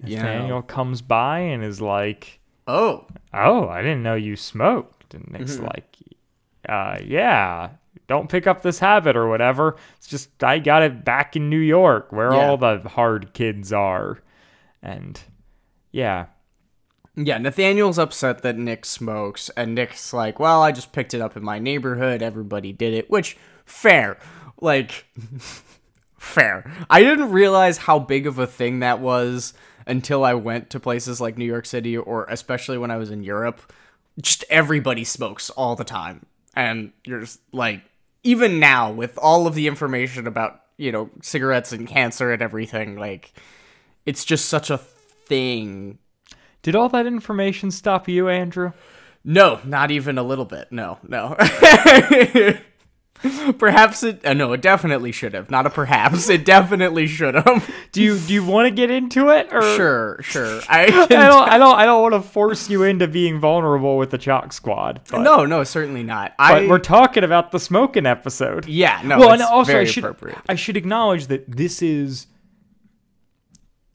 know. 0.00 0.62
comes 0.62 1.02
by 1.02 1.40
and 1.40 1.62
is 1.64 1.80
like, 1.80 2.40
Oh, 2.66 3.06
"Oh, 3.32 3.68
I 3.68 3.82
didn't 3.82 4.02
know 4.02 4.14
you 4.14 4.36
smoked." 4.36 5.14
And 5.14 5.28
Nick's 5.30 5.56
Mm-hmm. 5.56 5.64
like, 5.64 5.96
uh, 6.68 6.98
"Yeah." 7.04 7.70
Don't 8.06 8.30
pick 8.30 8.46
up 8.46 8.62
this 8.62 8.78
habit 8.78 9.16
or 9.16 9.28
whatever. 9.28 9.76
It's 9.98 10.06
just 10.06 10.42
I 10.42 10.60
got 10.60 10.82
it 10.82 11.04
back 11.04 11.36
in 11.36 11.50
New 11.50 11.58
York 11.58 12.10
where 12.10 12.32
Yeah. 12.32 12.38
all 12.48 12.56
the 12.56 12.78
hard 12.88 13.34
kids 13.34 13.70
are. 13.72 14.18
And 14.82 15.20
yeah, 15.92 16.26
Yeah, 17.16 17.36
Nathaniel's 17.38 17.98
upset 17.98 18.42
that 18.42 18.56
Nick 18.56 18.84
smokes, 18.86 19.50
and 19.56 19.74
Nick's 19.74 20.12
like, 20.12 20.38
"Well, 20.38 20.62
I 20.62 20.70
just 20.72 20.92
picked 20.92 21.12
it 21.14 21.20
up 21.20 21.36
in 21.36 21.42
my 21.44 21.58
neighborhood. 21.58 22.22
Everybody 22.22 22.72
did 22.72 22.94
it." 22.94 23.10
Which 23.10 23.36
fair, 23.66 24.16
like, 24.60 25.04
Fair. 26.18 26.70
I 26.90 27.02
didn't 27.02 27.30
realize 27.30 27.78
how 27.78 27.98
big 27.98 28.26
of 28.26 28.38
a 28.38 28.46
thing 28.46 28.80
that 28.80 29.00
was 29.00 29.54
until 29.88 30.24
I 30.24 30.34
went 30.34 30.70
to 30.70 30.80
places 30.80 31.20
like 31.20 31.38
New 31.38 31.44
York 31.44 31.66
City 31.66 31.96
or 31.96 32.26
especially 32.26 32.78
when 32.78 32.90
I 32.90 32.96
was 32.96 33.10
in 33.10 33.24
Europe. 33.24 33.72
Just 34.20 34.44
everybody 34.50 35.04
smokes 35.04 35.50
all 35.50 35.74
the 35.74 35.84
time. 35.84 36.26
And 36.54 36.92
you're 37.04 37.20
just 37.20 37.40
like 37.52 37.82
even 38.22 38.60
now 38.60 38.92
with 38.92 39.16
all 39.18 39.46
of 39.46 39.54
the 39.54 39.66
information 39.66 40.26
about, 40.26 40.60
you 40.76 40.92
know, 40.92 41.10
cigarettes 41.22 41.72
and 41.72 41.88
cancer 41.88 42.32
and 42.32 42.42
everything, 42.42 42.96
like 42.96 43.32
it's 44.06 44.24
just 44.24 44.46
such 44.48 44.70
a 44.70 44.78
thing. 44.78 45.98
Did 46.62 46.76
all 46.76 46.88
that 46.90 47.06
information 47.06 47.70
stop 47.70 48.08
you, 48.08 48.28
Andrew? 48.28 48.72
No, 49.24 49.60
not 49.64 49.90
even 49.90 50.18
a 50.18 50.22
little 50.22 50.44
bit. 50.44 50.70
No, 50.70 50.98
no. 51.06 51.36
perhaps 53.58 54.02
it. 54.02 54.24
Uh, 54.24 54.32
no, 54.34 54.52
it 54.52 54.60
definitely 54.60 55.12
should 55.12 55.34
have. 55.34 55.50
Not 55.50 55.66
a 55.66 55.70
perhaps. 55.70 56.28
It 56.28 56.44
definitely 56.44 57.06
should 57.06 57.34
have. 57.34 57.68
Do 57.92 58.02
you 58.02 58.18
do 58.18 58.34
you 58.34 58.44
want 58.44 58.66
to 58.66 58.70
get 58.70 58.90
into 58.90 59.30
it? 59.30 59.48
Or 59.52 59.62
Sure, 59.76 60.20
sure. 60.22 60.60
I, 60.68 60.84
I 60.84 61.06
don't. 61.06 61.12
I 61.12 61.58
don't. 61.58 61.76
I 61.76 61.84
don't 61.84 62.02
want 62.02 62.14
to 62.14 62.20
force 62.20 62.68
you 62.68 62.84
into 62.84 63.08
being 63.08 63.40
vulnerable 63.40 63.96
with 63.96 64.10
the 64.10 64.18
Chalk 64.18 64.52
Squad. 64.52 65.00
But, 65.10 65.22
no, 65.22 65.44
no, 65.46 65.64
certainly 65.64 66.02
not. 66.02 66.34
but 66.36 66.64
I. 66.64 66.66
we're 66.68 66.78
talking 66.78 67.24
about 67.24 67.50
the 67.50 67.58
smoking 67.58 68.06
episode. 68.06 68.66
yeah, 68.66 69.00
no. 69.04 69.18
well, 69.18 69.32
and 69.32 69.42
also 69.42 69.80
I 69.80 69.84
should 69.84 70.04
appropriate. 70.04 70.38
I 70.48 70.54
should 70.54 70.76
acknowledge 70.76 71.28
that 71.28 71.50
this 71.50 71.82
is 71.82 72.26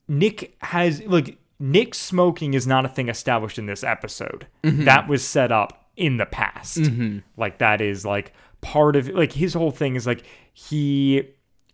Nick 0.08 0.56
has 0.62 1.02
like 1.04 1.38
Nick 1.60 1.96
smoking 1.96 2.54
is 2.56 2.68
not 2.68 2.86
a 2.86 2.90
thing 2.90 3.10
established 3.10 3.58
in 3.58 3.68
this 3.68 3.84
episode. 3.84 4.48
Mm-hmm. 4.64 4.86
That 4.86 5.08
was 5.08 5.24
set 5.24 5.52
up 5.52 5.88
in 5.96 6.18
the 6.18 6.26
past. 6.26 6.90
Like 7.38 7.60
that 7.60 7.82
is 7.82 8.06
like 8.06 8.34
part 8.64 8.96
of 8.96 9.08
like 9.10 9.32
his 9.32 9.54
whole 9.54 9.70
thing 9.72 9.96
is 9.96 10.08
like 10.08 10.24
he 10.54 11.24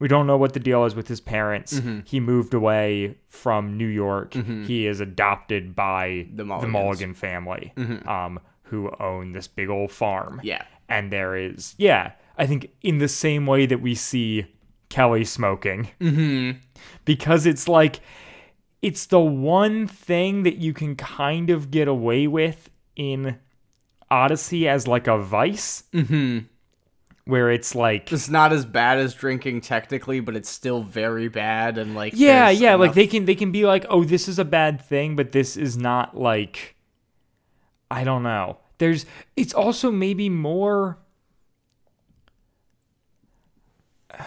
we 0.01 0.07
don't 0.07 0.27
know 0.27 0.37
what 0.37 0.53
the 0.53 0.59
deal 0.59 0.85
is 0.85 0.95
with 0.95 1.07
his 1.07 1.19
parents. 1.21 1.73
Mm-hmm. 1.79 1.99
He 2.05 2.19
moved 2.19 2.53
away 2.53 3.17
from 3.27 3.77
New 3.77 3.87
York. 3.87 4.33
He 4.33 4.87
is 4.87 4.99
adopted 5.01 5.75
by 5.75 6.27
The 6.33 6.43
the 6.45 6.67
Mulligan 6.67 7.13
family, 7.13 7.73
um, 8.05 8.39
who 8.63 8.89
own 8.99 9.31
this 9.33 9.47
big 9.47 9.69
old 9.69 9.91
farm 9.91 10.39
Yeah. 10.43 10.63
and 10.87 11.11
there 11.11 11.35
is 11.35 11.73
yeah 11.77 12.11
i 12.37 12.45
think 12.45 12.69
in 12.81 12.99
the 12.99 13.07
same 13.07 13.45
way 13.47 13.65
that 13.65 13.81
we 13.81 13.95
see 13.95 14.45
kelly 14.89 15.25
smoking 15.25 15.87
Mm-hmm. 15.99 16.59
because 17.03 17.45
it's 17.47 17.67
like 17.67 17.99
it's 18.81 19.07
the 19.07 19.19
one 19.19 19.87
thing 19.87 20.43
that 20.43 20.57
you 20.57 20.73
can 20.73 20.95
kind 20.95 21.49
of 21.49 21.69
get 21.71 21.87
away 21.87 22.27
with 22.27 22.69
in 22.95 23.37
odyssey 24.11 24.67
as 24.67 24.87
like 24.87 25.07
a 25.07 25.17
vice 25.17 25.83
Mm-hmm. 25.93 26.45
Where 27.29 27.51
it's 27.51 27.75
like 27.75 28.11
It's 28.11 28.29
not 28.29 28.51
as 28.51 28.65
bad 28.65 28.97
as 28.97 29.13
drinking 29.13 29.61
technically, 29.61 30.19
but 30.19 30.35
it's 30.35 30.49
still 30.49 30.81
very 30.81 31.27
bad 31.27 31.77
and 31.77 31.95
like. 31.95 32.13
yeah 32.15 32.49
yeah 32.49 32.75
like 32.75 32.93
they 32.93 33.07
can 33.07 33.25
they 33.25 33.35
can 33.35 33.51
be 33.51 33.65
like 33.65 33.85
oh 33.89 34.03
this 34.03 34.27
is 34.27 34.39
a 34.39 34.45
bad 34.45 34.81
thing 34.81 35.15
but 35.15 35.31
this 35.31 35.55
is 35.55 35.77
not 35.77 36.17
like 36.17 36.75
i 37.91 38.03
don't 38.03 38.23
know 38.23 38.57
there's 38.79 39.05
it's 39.35 39.53
also 39.53 39.91
maybe 39.91 40.29
more 40.29 40.97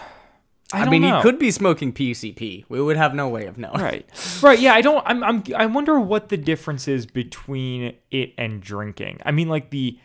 I, 0.73 0.85
I 0.85 0.89
mean, 0.89 1.03
know. 1.03 1.17
he 1.17 1.21
could 1.21 1.37
be 1.37 1.51
smoking 1.51 1.93
PCP. 1.93 2.65
We 2.67 2.81
would 2.81 2.97
have 2.97 3.13
no 3.13 3.29
way 3.29 3.45
of 3.45 3.59
knowing. 3.59 3.79
right 3.79 4.39
right 4.41 4.57
yeah 4.59 4.73
i 4.73 4.81
don't 4.81 5.03
I'm, 5.05 5.23
I'm 5.23 5.43
i 5.55 5.67
wonder 5.67 5.99
what 5.99 6.29
the 6.29 6.37
difference 6.37 6.87
is 6.87 7.05
between 7.05 7.95
it 8.09 8.33
and 8.39 8.59
drinking 8.59 9.19
i 9.23 9.31
mean 9.31 9.49
like 9.49 9.69
the 9.69 9.99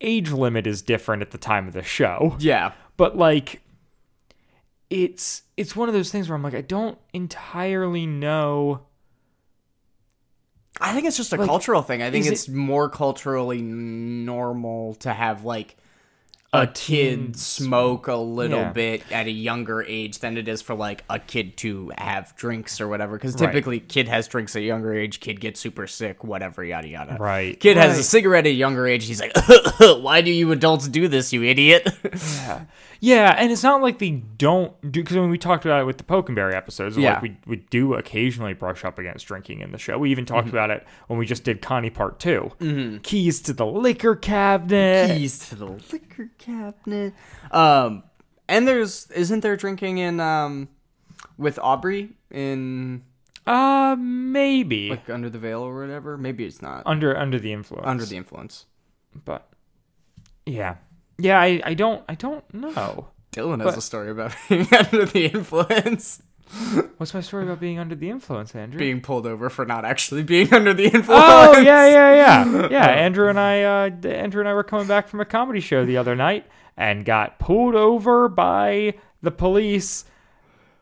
age 0.00 0.30
limit 0.30 0.66
is 0.66 0.82
different 0.82 1.22
at 1.22 1.30
the 1.30 1.38
time 1.38 1.66
of 1.66 1.72
the 1.72 1.82
show 1.82 2.36
Yeah. 2.40 2.72
but 2.96 3.16
like 3.16 3.62
it's 4.90 5.42
it's 5.56 5.74
one 5.74 5.88
of 5.88 5.94
those 5.94 6.10
things 6.10 6.28
where 6.28 6.36
i'm 6.36 6.42
like 6.42 6.54
i 6.54 6.60
don't 6.60 6.98
entirely 7.12 8.06
know 8.06 8.82
I 10.80 10.92
think 10.92 11.06
it's 11.06 11.16
just 11.16 11.32
a 11.32 11.36
Like, 11.36 11.46
cultural 11.46 11.82
thing. 11.82 12.02
I 12.02 12.10
think 12.10 12.26
it's 12.26 12.48
more 12.48 12.88
culturally 12.90 13.62
normal 13.62 14.94
to 14.96 15.12
have 15.12 15.44
like 15.44 15.76
a, 16.62 16.66
kid 16.66 17.36
smoke 17.38 18.06
a 18.08 18.14
little 18.16 18.58
Yeah. 18.60 18.72
bit 18.72 19.02
at 19.12 19.26
a 19.26 19.30
younger 19.30 19.82
age 19.82 20.18
than 20.20 20.36
it 20.36 20.48
is 20.48 20.62
for 20.62 20.74
like 20.74 21.04
a 21.10 21.18
kid 21.18 21.56
to 21.58 21.92
have 21.98 22.34
drinks 22.36 22.80
or 22.80 22.88
whatever. 22.88 23.16
Because 23.16 23.34
Right. 23.34 23.46
typically, 23.46 23.80
kid 23.80 24.08
has 24.08 24.26
drinks 24.28 24.54
at 24.56 24.62
a 24.62 24.64
younger 24.64 24.94
age, 24.94 25.20
kid 25.20 25.40
gets 25.40 25.60
super 25.60 25.86
sick, 25.86 26.24
whatever, 26.24 26.64
yada 26.64 26.88
yada. 26.88 27.16
Right. 27.20 27.58
Kid 27.58 27.76
has 27.76 27.98
a 27.98 28.02
cigarette 28.02 28.46
at 28.46 28.50
a 28.50 28.52
younger 28.52 28.86
age. 28.86 29.06
He's 29.06 29.20
like, 29.20 29.32
"Why 29.78 30.20
do 30.20 30.30
you 30.30 30.50
adults 30.52 30.88
do 30.88 31.08
this, 31.08 31.32
you 31.32 31.42
idiot?" 31.42 31.88
Yeah, 32.44 32.60
and 33.36 33.50
it's 33.52 33.62
not 33.62 33.82
like 33.82 33.98
they 33.98 34.10
don't 34.10 34.72
do 34.92 35.02
because 35.02 35.16
when 35.16 35.28
we 35.30 35.38
talked 35.38 35.64
about 35.64 35.80
it 35.80 35.84
with 35.84 35.98
the 35.98 36.04
Pokenberry 36.04 36.54
episodes, 36.54 36.96
Yeah. 36.96 37.14
like 37.14 37.22
we 37.22 37.36
we 37.46 37.56
do 37.56 37.94
occasionally 37.94 38.54
brush 38.54 38.84
up 38.84 38.98
against 38.98 39.26
drinking 39.26 39.60
in 39.60 39.72
the 39.72 39.78
show. 39.78 39.98
We 39.98 40.10
even 40.10 40.24
talked 40.26 40.48
about 40.48 40.70
it 40.70 40.86
when 41.08 41.18
we 41.18 41.26
just 41.26 41.44
did 41.44 41.60
Connie 41.60 41.90
Part 41.90 42.18
2 42.20 43.00
Keys 43.02 43.40
to 43.42 43.52
the 43.52 43.66
liquor 43.66 44.14
cabinet. 44.16 45.16
Keys 45.16 45.48
to 45.50 45.54
the 45.56 45.66
liquor 45.92 46.30
cabinet. 46.38 47.14
Um, 47.50 48.02
and 48.48 48.66
there's 48.68 49.10
isn't 49.10 49.40
there 49.40 49.56
drinking 49.56 49.98
in 49.98 50.20
um 50.20 50.68
with 51.36 51.58
Aubrey 51.58 52.10
in 52.30 53.02
Uh, 53.46 53.96
maybe 53.98 54.90
like 54.90 55.10
under 55.10 55.28
the 55.28 55.38
veil 55.38 55.60
or 55.62 55.78
whatever. 55.80 56.16
Maybe 56.16 56.44
it's 56.44 56.62
not 56.62 56.82
under 56.86 57.16
under 57.16 57.38
the 57.38 57.52
influence. 57.52 57.86
under 57.86 58.04
the 58.06 58.16
influence. 58.16 58.66
but 59.24 59.48
yeah, 60.46 60.76
yeah. 61.18 61.40
I 61.40 61.60
I 61.64 61.74
don't 61.74 62.02
I 62.08 62.14
don't 62.14 62.44
know. 62.54 63.08
Dylan 63.32 63.60
has 63.62 63.72
But- 63.72 63.78
a 63.78 63.80
story 63.82 64.10
about 64.10 64.34
being 64.48 64.68
under 64.72 65.06
the 65.06 65.26
influence, 65.26 66.22
What's 66.98 67.12
my 67.14 67.20
story 67.20 67.42
about 67.44 67.58
being 67.58 67.80
under 67.80 67.96
the 67.96 68.10
influence, 68.10 68.54
Andrew? 68.54 68.78
being 68.78 69.00
pulled 69.00 69.26
over 69.26 69.50
for 69.50 69.64
not 69.64 69.84
actually 69.84 70.22
being 70.22 70.52
under 70.54 70.72
the 70.72 70.84
influence. 70.84 71.24
Oh 71.26 71.58
yeah, 71.58 71.86
yeah, 71.88 72.14
yeah, 72.44 72.68
yeah. 72.70 72.86
Andrew 72.86 73.28
and 73.28 73.40
I, 73.40 73.62
uh, 73.64 73.90
Andrew 74.06 74.40
and 74.40 74.48
I 74.48 74.52
were 74.54 74.62
coming 74.62 74.86
back 74.86 75.08
from 75.08 75.20
a 75.20 75.24
comedy 75.24 75.58
show 75.60 75.84
the 75.84 75.96
other 75.96 76.14
night 76.14 76.46
and 76.76 77.04
got 77.04 77.38
pulled 77.40 77.74
over 77.74 78.28
by 78.28 78.94
the 79.22 79.30
police 79.32 80.04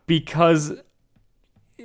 because, 0.05 0.73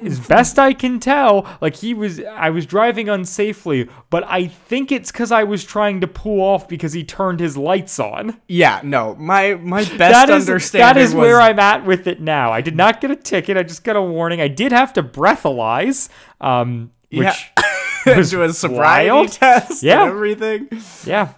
as 0.03 0.21
best 0.21 0.59
I 0.59 0.73
can 0.75 1.01
tell, 1.01 1.47
like 1.61 1.77
he 1.77 1.95
was, 1.95 2.21
I 2.21 2.51
was 2.51 2.67
driving 2.67 3.07
unsafely, 3.07 3.89
but 4.11 4.25
I 4.27 4.47
think 4.47 4.93
it's 4.93 5.11
because 5.13 5.33
I 5.33 5.45
was 5.45 5.65
trying 5.65 6.01
to 6.03 6.07
pull 6.07 6.41
off 6.41 6.69
because 6.69 6.93
he 6.93 7.05
turned 7.05 7.41
his 7.41 7.57
lights 7.57 7.99
on. 7.99 8.41
Yeah, 8.49 8.81
no, 8.85 9.15
my 9.17 9.55
my 9.55 9.81
best 9.97 9.99
That 9.99 10.31
is 10.31 10.49
understanding 10.49 10.95
that 10.95 10.97
is 11.01 11.15
was, 11.15 11.21
where 11.23 11.41
I'm 11.41 11.59
at 11.59 11.85
with 11.85 12.07
it 12.07 12.21
now. 12.21 12.53
I 12.53 12.61
did 12.61 12.77
not 12.77 13.01
get 13.01 13.11
a 13.11 13.17
ticket. 13.17 13.57
I 13.57 13.63
just 13.63 13.85
got 13.85 13.97
a 13.97 14.03
warning. 14.03 14.41
I 14.41 14.49
did 14.49 14.73
have 14.73 14.93
to 14.95 15.03
breathalyze, 15.03 16.09
um, 16.41 16.91
which 17.11 17.51
Yeah. 18.07 18.17
was 18.17 18.31
do 18.31 18.43
a 18.43 18.53
sobriety 18.53 19.11
wild. 19.11 19.33
test 19.33 19.83
Yeah. 19.83 20.03
and 20.03 20.11
everything. 20.11 20.69
yeah. 21.05 21.33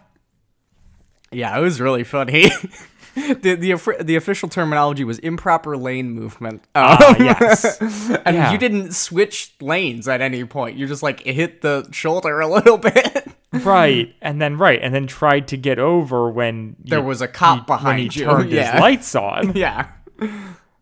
Yeah, 1.33 1.57
it 1.57 1.61
was 1.61 1.81
really 1.81 2.05
funny. 2.05 2.51
the 3.43 3.55
the 3.55 3.97
the 4.03 4.17
official 4.17 4.49
terminology 4.49 5.05
was 5.05 5.19
improper 5.21 5.77
lane 5.77 6.11
movement. 6.11 6.65
Ah, 6.75 7.11
Um, 7.11 7.17
yes. 7.25 7.81
and 8.25 8.37
Yeah. 8.37 8.53
you 8.53 8.59
didn't 8.59 8.93
switch 8.95 9.53
lanes 9.61 10.07
at 10.09 10.21
any 10.21 10.45
point. 10.45 10.77
You 10.77 10.87
just 10.87 11.03
like 11.03 11.21
hit 11.21 11.63
the 11.63 11.89
shoulder 11.93 12.41
a 12.41 12.47
little 12.57 12.79
bit. 12.79 13.27
Right, 13.53 14.15
and 14.23 14.41
then 14.41 14.57
right, 14.59 14.79
and 14.81 14.95
then 14.95 15.09
tried 15.09 15.49
to 15.49 15.57
get 15.57 15.79
over 15.81 16.31
when 16.31 16.77
you- 16.85 16.91
There 16.91 17.03
was 17.03 17.21
a 17.21 17.27
cop 17.27 17.59
he- 17.61 17.65
behind 17.67 18.15
you, 18.15 18.25
turned 18.27 18.51
yeah. 18.51 18.73
his 18.73 18.81
lights 18.81 19.15
on. 19.17 19.57
yeah, 19.57 19.89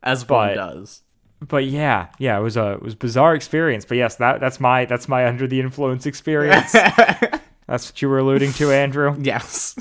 as 0.02 0.24
But- 0.24 0.56
one 0.56 0.56
does. 0.56 1.02
but 1.40 1.64
yeah, 1.64 2.08
yeah, 2.18 2.38
it 2.38 2.42
was 2.42 2.56
a 2.58 2.72
it 2.72 2.82
was 2.82 2.92
a 2.92 2.96
bizarre 2.96 3.34
experience. 3.34 3.84
But 3.86 3.96
yes, 3.96 4.16
that 4.16 4.40
that's 4.40 4.60
my 4.60 4.84
that's 4.84 5.08
my 5.08 5.26
under 5.26 5.46
the 5.46 5.60
influence 5.60 6.04
experience. 6.04 6.72
that's 6.72 7.90
what 7.90 8.02
you 8.02 8.08
were 8.10 8.18
alluding 8.18 8.52
to, 8.54 8.70
Andrew. 8.70 9.16
Yes, 9.18 9.74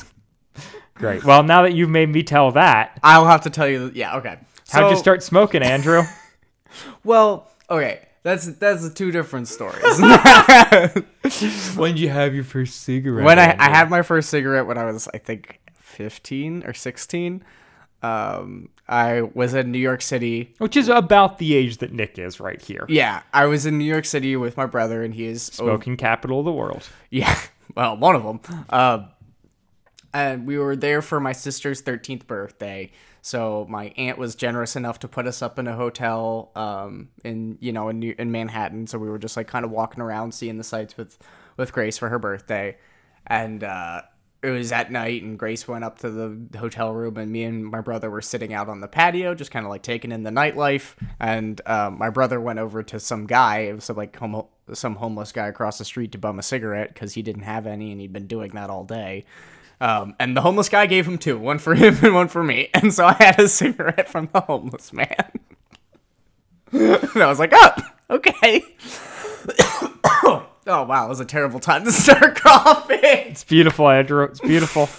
Great. 0.98 1.24
Well, 1.24 1.44
now 1.44 1.62
that 1.64 1.74
you've 1.74 1.90
made 1.90 2.10
me 2.10 2.24
tell 2.24 2.52
that, 2.52 3.00
I'll 3.04 3.28
have 3.28 3.42
to 3.42 3.50
tell 3.50 3.68
you. 3.68 3.92
Yeah, 3.94 4.18
okay. 4.18 4.38
how'd 4.70 4.92
you 4.92 4.98
start 4.98 5.24
smoking, 5.24 5.64
Andrew? 5.64 6.04
Well, 7.04 7.50
okay. 7.70 8.02
That's 8.24 8.46
that's 8.46 8.94
two 8.94 9.10
different 9.10 9.48
stories. 9.48 9.82
when 11.76 11.92
did 11.92 12.00
you 12.00 12.10
have 12.10 12.36
your 12.36 12.44
first 12.44 12.82
cigarette? 12.82 13.26
when 13.26 13.40
I, 13.40 13.56
I 13.58 13.70
had 13.70 13.90
my 13.90 14.02
first 14.02 14.30
cigarette 14.30 14.68
when 14.68 14.78
I 14.78 14.84
was 14.86 15.08
I 15.14 15.18
think 15.18 15.60
15 15.76 16.64
or 16.66 16.74
16. 16.74 17.44
Um, 18.04 18.70
I 18.88 19.22
was 19.22 19.54
in 19.54 19.72
New 19.72 19.80
York 19.80 20.02
City. 20.02 20.54
which 20.60 20.78
is 20.78 20.88
about 20.88 21.40
the 21.40 21.56
age 21.56 21.78
that 21.78 21.94
Nick 21.94 22.20
is 22.20 22.40
right 22.40 22.62
here, 22.62 22.86
Yeah, 22.88 23.24
I 23.34 23.46
was 23.48 23.66
in 23.66 23.78
New 23.78 23.86
York 23.86 24.06
City 24.06 24.36
with 24.36 24.56
my 24.56 24.66
brother, 24.68 25.04
and 25.04 25.14
he 25.14 25.26
is 25.26 25.50
oh, 25.54 25.66
smoking 25.66 25.98
capital 25.98 26.40
of 26.40 26.46
the 26.46 26.52
world. 26.52 26.88
yeah, 27.10 27.40
well, 27.76 27.98
one 27.98 28.16
of 28.16 28.24
them. 28.24 28.40
Uh, 28.70 29.08
and 30.14 30.48
we 30.48 30.58
were 30.58 30.76
there 30.76 31.02
for 31.02 31.20
my 31.20 31.32
sister's 31.32 31.82
13th 31.82 32.28
birthday. 32.28 32.92
So 33.22 33.66
my 33.70 33.94
aunt 33.98 34.18
was 34.18 34.36
generous 34.36 34.76
enough 34.76 35.00
to 35.00 35.08
put 35.08 35.28
us 35.28 35.42
up 35.42 35.60
in 35.60 35.68
a 35.68 35.76
hotel 35.76 36.52
um, 36.56 37.10
in 37.26 37.58
you 37.60 37.74
know 37.74 37.90
in 37.90 38.00
New- 38.00 38.16
in 38.18 38.32
Manhattan. 38.32 38.88
So 38.88 38.98
we 38.98 39.10
were 39.10 39.20
just 39.20 39.36
like 39.36 39.48
kind 39.48 39.66
of 39.66 39.72
walking 39.72 40.02
around, 40.02 40.34
seeing 40.34 40.58
the 40.58 40.64
sights 40.64 40.96
with 40.96 41.18
with 41.58 41.74
Grace 41.74 41.98
for 41.98 42.10
her 42.10 42.20
birthday, 42.20 42.78
and 43.26 43.64
uh, 43.64 44.04
it 44.44 44.52
was 44.52 44.72
at 44.72 44.92
night, 44.92 45.24
and 45.24 45.38
Grace 45.38 45.68
went 45.68 45.84
up 45.84 46.00
to 46.00 46.10
the 46.10 46.58
hotel 46.58 46.94
room, 46.94 47.18
and 47.18 47.32
me 47.32 47.44
and 47.44 47.66
my 47.66 47.82
brother 47.82 48.10
were 48.10 48.22
sitting 48.22 48.54
out 48.54 48.70
on 48.70 48.80
the 48.82 48.88
patio, 48.88 49.34
just 49.34 49.52
kind 49.52 49.66
of 49.66 49.70
like 49.72 49.82
taking 49.82 50.12
in 50.12 50.24
the 50.24 50.30
nightlife. 50.30 50.96
And 51.20 51.60
um, 51.66 51.98
my 51.98 52.10
brother 52.10 52.40
went 52.40 52.60
over 52.60 52.84
to 52.84 53.00
some 53.00 53.26
guy, 53.26 53.60
it 53.62 53.74
was 53.74 53.84
some 53.84 53.98
like 53.98 54.18
some 54.74 54.96
homeless 54.96 55.32
guy 55.32 55.48
across 55.48 55.80
the 55.80 55.86
street 55.86 56.12
to 56.12 56.18
bum 56.18 56.40
a 56.40 56.44
cigarette 56.44 56.94
because 56.94 57.14
he 57.14 57.24
didn't 57.24 57.44
have 57.44 57.66
any, 57.66 57.92
and 57.92 58.00
he'd 58.00 58.14
been 58.14 58.28
doing 58.28 58.52
that 58.52 58.70
all 58.70 58.84
day. 58.84 59.26
Um, 59.80 60.16
and 60.20 60.36
the 60.36 60.42
homeless 60.42 60.70
guy 60.70 60.88
gave 60.88 61.08
him 61.08 61.18
two, 61.18 61.38
one 61.38 61.60
for 61.60 61.76
him 61.76 61.98
and 62.02 62.16
one 62.16 62.28
for 62.28 62.44
me. 62.44 62.70
And 62.74 62.94
so 62.94 63.06
I 63.06 63.14
had 63.14 63.40
a 63.40 63.48
cigarette 63.48 64.10
from 64.10 64.30
the 64.34 64.42
homeless 64.42 64.92
man. 64.94 65.32
and 66.72 67.24
I 67.24 67.28
was 67.28 67.40
like, 67.40 67.52
oh, 67.54 67.72
okay. 68.10 68.64
oh 70.68 70.84
wow, 70.84 71.06
it 71.06 71.10
was 71.10 71.20
a 71.20 71.26
terrible 71.26 71.60
time 71.60 71.86
to 71.86 71.92
start 71.94 72.36
coughing. 72.36 73.00
It's 73.02 73.44
beautiful, 73.44 73.90
Andrew. 73.90 74.24
It's 74.24 74.40
beautiful. 74.40 74.90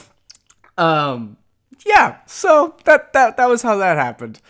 Um, 0.77 1.37
yeah. 1.85 2.19
So 2.27 2.75
that 2.85 3.13
that 3.13 3.37
that 3.37 3.49
was 3.49 3.63
how 3.63 3.77
that 3.77 3.97
happened. 3.97 4.41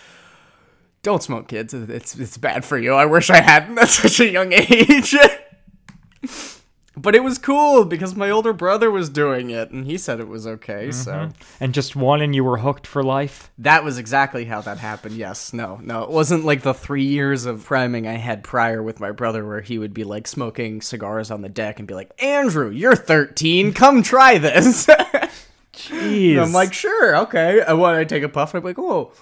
Don't 1.03 1.23
smoke, 1.23 1.49
kids. 1.49 1.75
It's 1.75 2.19
it's 2.19 2.37
bad 2.37 2.65
for 2.65 2.79
you. 2.79 2.95
I 2.95 3.07
wish 3.07 3.31
I 3.31 3.41
hadn't 3.41 3.79
at 3.79 3.89
such 3.89 4.21
a 4.21 4.29
young 4.29 4.53
age. 4.53 5.17
But 6.99 7.15
it 7.15 7.23
was 7.23 7.39
cool 7.39 7.85
because 7.85 8.15
my 8.15 8.31
older 8.31 8.53
brother 8.53 8.91
was 8.91 9.09
doing 9.09 9.51
it, 9.51 9.71
and 9.71 9.87
he 9.87 9.97
said 9.97 10.21
it 10.21 10.29
was 10.29 10.47
okay. 10.47 10.91
So 10.91 11.13
mm-hmm. 11.13 11.65
and 11.65 11.73
just 11.73 11.97
one, 11.97 12.21
and 12.21 12.35
you 12.35 12.45
were 12.45 12.59
hooked 12.59 12.87
for 12.87 13.03
life. 13.03 13.51
that 13.59 13.85
was 13.85 13.99
exactly 13.99 14.45
how 14.45 14.61
that 14.63 14.79
happened. 14.79 15.17
Yes. 15.17 15.53
No. 15.53 15.79
No. 15.83 16.03
It 16.03 16.11
wasn't 16.11 16.45
like 16.45 16.63
the 16.63 16.75
three 16.75 17.05
years 17.05 17.47
of 17.47 17.65
priming 17.65 18.07
I 18.07 18.15
had 18.15 18.43
prior 18.43 18.83
with 18.83 19.01
my 19.01 19.13
brother, 19.13 19.47
where 19.47 19.61
he 19.61 19.79
would 19.79 19.95
be 19.95 20.05
like 20.05 20.27
smoking 20.27 20.81
cigars 20.81 21.31
on 21.31 21.43
the 21.43 21.49
deck 21.49 21.79
and 21.79 21.87
be 21.87 21.95
like, 21.95 22.13
"Andrew, 22.23 22.71
you're 22.71 22.97
13. 22.97 23.73
Come 23.73 24.03
try 24.03 24.39
this." 24.39 24.87
Jeez. 25.73 26.33
And 26.33 26.41
I'm 26.41 26.53
like, 26.53 26.73
sure, 26.73 27.17
okay. 27.19 27.63
And 27.67 27.81
when 27.81 27.95
I 27.95 28.03
take 28.03 28.25
a 28.25 28.29
puff, 28.29 28.55
I'm 28.55 28.65
like, 28.65 28.79
oh, 28.79 29.13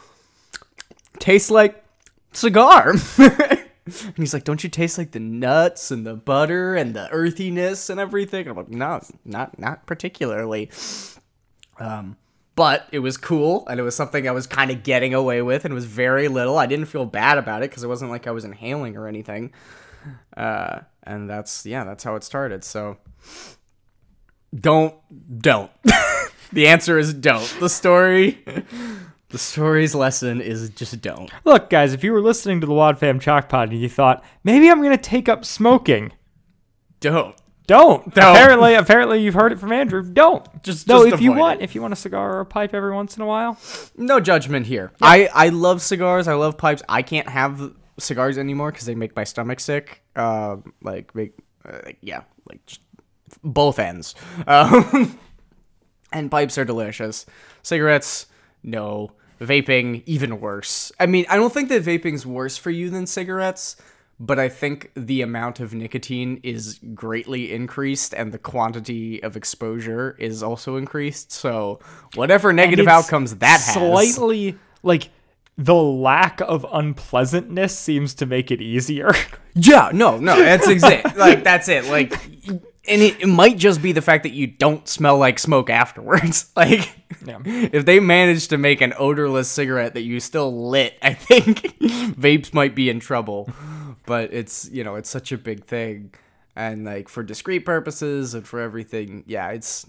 tastes 1.19 1.51
like 1.51 1.85
cigar. 2.33 2.95
and 3.87 4.17
he's 4.17 4.35
like, 4.35 4.45
don't 4.45 4.63
you 4.65 4.71
taste 4.71 4.99
like 4.99 5.13
the 5.13 5.21
nuts 5.21 5.91
and 5.91 6.07
the 6.07 6.15
butter 6.15 6.75
and 6.75 6.95
the 6.95 7.09
earthiness 7.11 7.89
and 7.89 8.01
everything? 8.01 8.41
And 8.41 8.51
I'm 8.51 8.57
like, 8.57 8.69
no, 8.69 9.01
not 9.25 9.59
not 9.59 9.87
particularly. 9.87 10.71
Um, 11.79 12.17
but 12.57 12.89
it 12.91 13.01
was 13.01 13.19
cool, 13.19 13.67
and 13.69 13.79
it 13.79 13.83
was 13.83 13.95
something 13.95 14.27
I 14.27 14.33
was 14.33 14.47
kind 14.47 14.71
of 14.71 14.83
getting 14.83 15.13
away 15.13 15.43
with, 15.43 15.65
and 15.67 15.73
it 15.73 15.75
was 15.75 15.85
very 15.85 16.27
little. 16.29 16.57
I 16.57 16.65
didn't 16.65 16.87
feel 16.87 17.05
bad 17.05 17.37
about 17.37 17.63
it 17.63 17.71
because 17.71 17.85
it 17.85 17.89
wasn't 17.89 18.11
like 18.11 18.27
I 18.27 18.31
was 18.31 18.45
inhaling 18.45 18.97
or 18.97 19.07
anything. 19.07 19.53
Uh, 20.37 20.81
and 21.03 21.29
that's 21.29 21.67
yeah, 21.67 21.85
that's 21.85 22.03
how 22.03 22.17
it 22.17 22.25
started. 22.25 22.65
So 22.65 22.97
don't 24.55 24.95
don't. 25.41 25.71
the 26.53 26.67
answer 26.69 26.99
is 26.99 27.13
don't. 27.13 27.57
The 27.61 27.69
story 27.69 28.43
the 29.29 29.39
story's 29.39 29.95
lesson 29.95 30.41
is 30.41 30.71
just 30.71 31.01
don't. 31.01 31.31
Look, 31.45 31.69
guys, 31.71 31.93
if 31.93 32.05
you 32.05 32.13
were 32.13 32.21
listening 32.21 32.61
to 32.61 32.67
the 32.67 32.73
Wad 32.73 32.99
Fam 32.99 33.19
Chalk 33.19 33.49
Pod 33.49 33.71
and 33.71 33.81
you 33.81 33.89
thought 33.89 34.25
maybe 34.45 34.71
I'm 34.71 34.83
gonna 34.83 34.97
take 34.97 35.29
up 35.29 35.45
smoking, 35.45 36.13
Don't. 37.01 37.37
don't. 37.67 38.15
Don't. 38.15 38.37
Apparently, 38.37 38.75
apparently 38.75 39.23
you've 39.23 39.35
heard 39.35 39.53
it 39.53 39.59
from 39.59 39.73
Andrew. 39.73 40.03
Don't. 40.03 40.45
Just- 40.63 40.87
no. 40.87 41.03
just 41.05 41.15
if 41.15 41.21
you 41.21 41.33
want, 41.33 41.61
it. 41.61 41.65
if 41.65 41.75
you 41.75 41.83
want 41.83 41.93
a 41.93 41.97
cigar 41.97 42.37
or 42.37 42.41
a 42.41 42.47
pipe 42.47 42.73
every 42.75 42.93
once 42.95 43.17
in 43.17 43.23
a 43.23 43.27
while, 43.27 43.59
No 43.97 44.21
judgment 44.21 44.67
here. 44.67 44.93
I 45.03 45.29
I 45.35 45.49
love 45.49 45.83
cigars. 45.83 46.29
I 46.29 46.35
love 46.35 46.57
pipes. 46.57 46.83
I 46.89 47.03
can't 47.03 47.29
have 47.29 47.73
cigars 47.99 48.39
anymore 48.39 48.71
because 48.71 48.87
they 48.87 48.95
make 48.95 49.17
my 49.17 49.25
stomach 49.25 49.59
sick. 49.59 50.03
Uh, 50.15 50.59
like 50.83 51.15
make 51.15 51.33
uh, 51.69 51.79
like, 51.85 51.99
yeah, 52.01 52.23
like 52.49 52.61
both 53.43 53.79
ends. 53.81 54.15
Um, 54.47 55.19
and 56.13 56.31
pipes 56.31 56.57
are 56.57 56.65
delicious. 56.65 57.27
Cigarettes, 57.63 58.27
no. 58.67 59.13
Vaping, 59.41 60.03
even 60.07 60.41
worse. 60.41 60.93
I 60.99 61.07
mean, 61.07 61.27
I 61.29 61.37
don't 61.37 61.53
think 61.53 61.69
that 61.69 61.85
vaping's 61.85 62.25
worse 62.25 62.57
for 62.57 62.71
you 62.71 62.89
than 62.89 63.07
cigarettes, 63.07 63.77
but 64.19 64.39
I 64.39 64.49
think 64.49 64.91
the 64.95 65.21
amount 65.21 65.61
of 65.61 65.75
nicotine 65.75 66.41
is 66.43 66.81
greatly 66.95 67.53
increased 67.53 68.15
and 68.15 68.33
the 68.33 68.39
quantity 68.39 69.23
of 69.23 69.37
exposure 69.37 70.17
is 70.19 70.43
also 70.43 70.77
increased. 70.77 71.33
So, 71.33 71.81
whatever 72.15 72.53
negative 72.53 72.89
outcomes 72.89 73.37
that 73.37 73.61
has. 73.61 73.75
slightly 73.75 74.59
like 74.83 75.11
the 75.59 75.75
lack 75.75 76.41
of 76.43 76.67
unpleasantness 76.71 77.77
seems 77.77 78.15
to 78.15 78.27
make 78.27 78.51
it 78.51 78.61
easier. 78.61 79.13
Yeah, 79.59 79.91
no, 79.93 80.19
no, 80.19 80.37
that's 80.37 80.69
exact. 80.69 81.17
like 81.19 81.43
that's 81.43 81.69
it. 81.69 81.87
Like, 81.87 82.36
and 82.89 83.03
it, 83.03 83.21
it 83.21 83.27
might 83.27 83.59
just 83.59 83.83
be 83.83 83.93
the 83.93 84.03
fact 84.03 84.23
that 84.25 84.33
you 84.33 84.47
don't 84.47 84.87
smell 84.89 85.19
like 85.19 85.39
smoke 85.39 85.71
afterwards. 85.71 86.51
Like, 86.57 86.91
Yeah. 87.25 87.39
if 87.45 87.85
they 87.85 88.01
manage 88.01 88.49
to 88.49 88.59
make 88.59 88.81
an 88.81 88.93
odorless 88.99 89.49
cigarette 89.49 89.95
that 89.95 90.03
you 90.03 90.21
still 90.21 90.69
lit, 90.71 90.95
I 91.03 91.15
think 91.15 91.61
vapes 92.19 92.53
might 92.55 92.75
be 92.75 92.89
in 92.91 93.01
trouble. 93.01 93.51
But 94.07 94.33
it's 94.33 94.69
you 94.71 94.85
know 94.85 94.95
it's 94.97 95.11
such 95.11 95.33
a 95.33 95.39
big 95.39 95.65
thing, 95.65 96.15
and 96.55 96.85
like 96.85 97.09
for 97.09 97.23
discrete 97.23 97.65
purposes 97.65 98.35
and 98.35 98.47
for 98.47 98.61
everything, 98.61 99.25
yeah, 99.27 99.51
it's. 99.51 99.87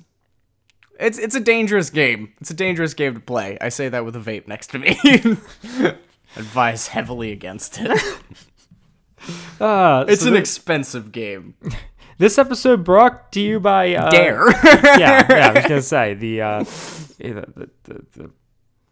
It's 1.00 1.20
it's 1.20 1.36
a 1.36 1.40
dangerous 1.40 1.92
game. 1.92 2.34
It's 2.42 2.50
a 2.50 2.56
dangerous 2.56 2.96
game 2.96 3.14
to 3.14 3.20
play. 3.20 3.56
I 3.62 3.70
say 3.70 3.88
that 3.88 4.04
with 4.04 4.16
a 4.16 4.20
vape 4.20 4.48
next 4.48 4.72
to 4.72 4.80
me. 4.80 4.98
Advise 6.36 6.88
heavily 6.88 7.32
against 7.32 7.78
it. 7.80 8.02
Uh, 9.60 10.06
It's 10.08 10.24
so 10.24 10.30
an 10.30 10.36
expensive 10.36 11.12
game. 11.12 11.54
This 12.18 12.38
episode 12.40 12.84
brought 12.84 13.32
to 13.34 13.40
you 13.42 13.60
by 13.60 13.94
uh, 13.94 14.10
Dare. 14.10 14.50
yeah, 14.64 15.26
yeah. 15.30 15.50
I 15.50 15.52
was 15.54 15.64
gonna 15.68 15.82
say 15.98 16.14
the 16.16 16.42
uh, 16.42 16.64
the, 17.20 17.70
the, 17.84 18.06
the, 18.14 18.32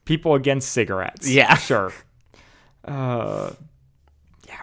people 0.06 0.36
against 0.36 0.72
cigarettes. 0.72 1.30
Yeah. 1.30 1.56
sure. 1.56 1.92
Uh, 2.88 3.52
yeah. 4.48 4.62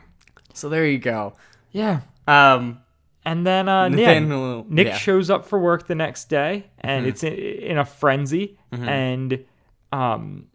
so 0.55 0.69
there 0.69 0.87
you 0.87 0.99
go. 0.99 1.35
yeah. 1.73 2.03
Um, 2.29 2.79
And 3.25 3.45
then 3.45 3.69
uh, 3.69 3.87
yeah, 3.89 3.97
Nathaniel- 4.21 4.65
Nick 4.69 4.87
yeah. 4.87 4.97
shows 4.97 5.29
up 5.29 5.45
for 5.45 5.59
work 5.59 5.89
the 5.89 5.97
next 5.97 6.29
day, 6.29 6.67
and 6.79 7.01
Mm-hmm. 7.05 7.09
it's 7.09 7.25
in, 7.25 7.33
in 7.33 7.79
a 7.79 7.85
frenzy. 7.85 8.59
And 8.71 9.45
um, 9.91 10.47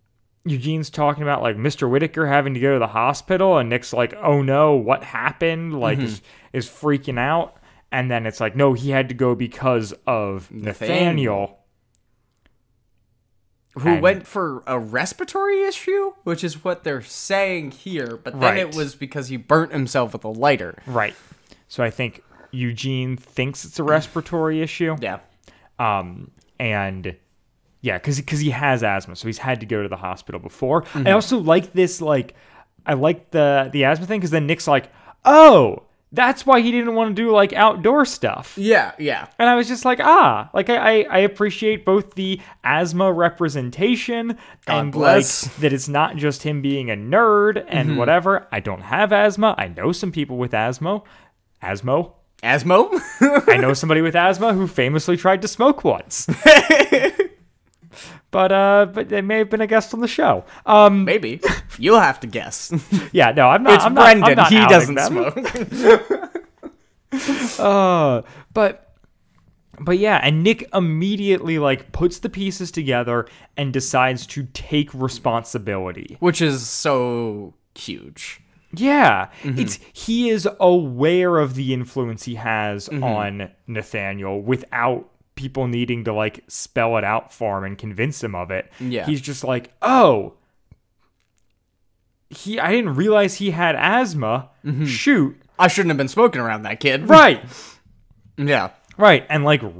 Eugene's 0.46 0.89
talking 0.89 1.24
about 1.24 1.41
like 1.41 1.58
Mr. 1.58 1.89
Whittaker 1.89 2.26
having 2.26 2.54
to 2.54 2.62
go 2.62 2.72
to 2.76 2.80
the 2.80 2.88
hospital, 2.88 3.58
and 3.58 3.67
Nick's 3.67 3.91
like, 3.91 4.13
"Oh 4.15 4.41
no, 4.41 4.76
what 4.76 5.04
happened?" 5.04 5.78
Like 5.78 6.00
is, 6.00 6.22
Mm-hmm. 6.22 6.58
is 6.58 6.67
freaking 6.70 7.20
out. 7.20 7.58
And 7.91 8.12
then 8.12 8.26
it's 8.26 8.39
like, 8.41 8.56
no, 8.56 8.73
he 8.73 8.89
had 8.89 9.08
to 9.10 9.15
go 9.15 9.34
because 9.36 9.93
of 10.06 10.52
Nathaniel. 10.52 11.60
who 13.80 13.89
And- 13.89 14.02
went 14.02 14.26
for 14.26 14.63
a 14.65 14.80
respiratory 14.80 15.63
issue, 15.63 16.13
which 16.23 16.43
is 16.43 16.63
what 16.63 16.84
they're 16.84 17.04
saying 17.04 17.69
here, 17.71 18.19
but 18.23 18.34
then 18.34 18.41
Right. 18.41 18.58
it 18.58 18.76
was 18.76 18.95
because 18.95 19.28
he 19.28 19.38
burnt 19.38 19.71
himself 19.71 20.13
with 20.13 20.23
a 20.23 20.30
lighter. 20.30 20.80
Right. 20.88 21.13
So 21.67 21.84
I 21.84 21.91
think 21.91 22.23
Eugene 22.50 23.17
thinks 23.17 23.63
it's 23.65 23.78
a 23.78 23.84
respiratory 23.84 24.62
issue. 24.63 24.95
Yeah. 25.00 25.19
Um, 25.78 26.32
and 26.60 27.15
yeah, 27.82 28.00
because 28.00 28.17
because 28.19 28.39
he 28.39 28.50
has 28.50 28.82
asthma, 28.82 29.15
so 29.15 29.28
he's 29.28 29.38
had 29.38 29.60
to 29.60 29.67
go 29.67 29.84
to 29.84 29.88
the 29.89 29.97
hospital 29.97 30.39
before. 30.41 30.84
I 30.95 31.12
also 31.12 31.38
like 31.38 31.73
this, 31.73 32.02
like 32.02 32.34
I 32.88 32.93
like 32.95 33.30
the 33.30 33.69
the 33.71 33.84
asthma 33.84 34.08
thing 34.08 34.19
because 34.19 34.32
then 34.32 34.47
Nick's 34.47 34.67
like, 34.67 34.91
oh, 35.23 35.84
that's 36.12 36.46
why 36.46 36.62
he 36.62 36.72
didn't 36.72 36.96
want 36.96 37.15
to 37.15 37.22
do 37.22 37.32
like 37.32 37.54
outdoor 37.54 38.06
stuff. 38.06 38.58
Yeah, 38.58 38.93
yeah. 38.98 39.28
And 39.38 39.50
I 39.50 39.56
was 39.56 39.67
just 39.67 39.86
like, 39.86 40.00
ah, 40.00 40.50
like 40.54 40.70
I, 40.70 41.02
I, 41.02 41.06
I 41.10 41.17
appreciate 41.20 41.86
both 41.86 42.15
the 42.15 42.39
asthma 42.63 43.12
representation 43.12 44.38
and 44.67 44.91
bless. 44.91 45.46
like 45.48 45.56
that 45.58 45.74
it's 45.74 45.88
not 45.88 46.15
just 46.15 46.43
him 46.43 46.62
being 46.62 46.89
a 46.89 46.96
nerd 46.96 47.65
and 47.67 47.98
whatever. 47.98 48.48
I 48.52 48.60
don't 48.60 48.82
have 48.82 49.12
asthma. 49.12 49.56
I 49.58 49.67
know 49.67 49.91
some 49.91 50.12
people 50.12 50.38
with 50.38 50.54
asthma. 50.54 51.04
Asthma. 51.62 52.12
Asmo? 52.43 53.02
I 53.48 53.58
know 53.58 53.74
somebody 53.74 54.02
with 54.02 54.15
asthma 54.15 54.54
who 54.54 54.67
famously 54.67 55.17
tried 55.17 55.41
to 55.41 55.48
smoke 55.48 55.84
once. 55.84 56.28
but 58.32 58.52
uh 58.52 58.88
but 58.94 59.10
they 59.10 59.22
may 59.22 59.40
have 59.40 59.50
been 59.50 59.62
a 59.62 59.68
guest 59.68 59.94
on 59.94 60.00
the 60.00 60.08
show. 60.08 60.46
Um 60.66 61.06
Maybe. 61.06 61.42
You'll 61.80 62.00
have 62.00 62.20
to 62.22 62.28
guess. 62.28 62.74
yeah, 63.12 63.32
no, 63.32 63.50
I'm 63.50 63.64
not 63.64 63.74
it's 63.76 63.84
I'm 63.86 63.94
Brendan. 63.94 64.36
not 64.36 64.50
he 64.52 64.60
doesn't 64.68 64.96
them. 64.96 65.12
smoke. 65.12 66.34
Uh, 67.58 68.22
but 68.54 68.96
but 69.80 69.98
yeah, 69.98 70.20
and 70.22 70.44
Nick 70.44 70.68
immediately 70.74 71.58
like 71.58 71.92
puts 71.92 72.20
the 72.20 72.30
pieces 72.30 72.70
together 72.70 73.28
and 73.56 73.72
decides 73.72 74.26
to 74.28 74.44
take 74.54 74.94
responsibility. 74.94 76.18
Which 76.20 76.42
is 76.42 76.68
so 76.68 77.54
huge. 77.76 78.42
Yeah, 78.74 79.30
it's 79.44 79.80
he 79.94 80.30
is 80.30 80.48
aware 80.60 81.38
of 81.38 81.56
the 81.56 81.74
influence 81.74 82.24
he 82.24 82.36
has 82.36 82.90
on 82.90 83.50
Nathaniel 83.66 84.42
without 84.42 85.10
people 85.38 85.67
needing 85.67 86.04
to 86.04 86.12
like 86.13 86.43
spell 86.50 86.97
it 86.97 87.06
out 87.06 87.32
for 87.32 87.58
him 87.60 87.63
and 87.63 87.78
convince 87.78 88.21
him 88.21 88.36
of 88.36 88.52
it. 88.52 88.69
Yeah. 88.82 89.06
He's 89.06 89.21
just 89.21 89.45
like, 89.45 89.71
"Oh, 89.82 90.34
he 92.30 92.60
I 92.60 92.71
didn't 92.71 92.95
realize 92.95 93.36
he 93.36 93.52
had 93.52 93.76
asthma. 93.76 94.50
Shoot." 94.86 95.41
I 95.60 95.67
shouldn't 95.69 95.89
have 95.89 95.97
been 95.97 96.08
smoking 96.08 96.41
around 96.41 96.63
that 96.63 96.80
kid. 96.80 97.08
Right. 97.10 97.43
Yeah. 98.39 98.69
Right, 99.00 99.26
and 99.30 99.43
like 99.43 99.63
r- 99.63 99.71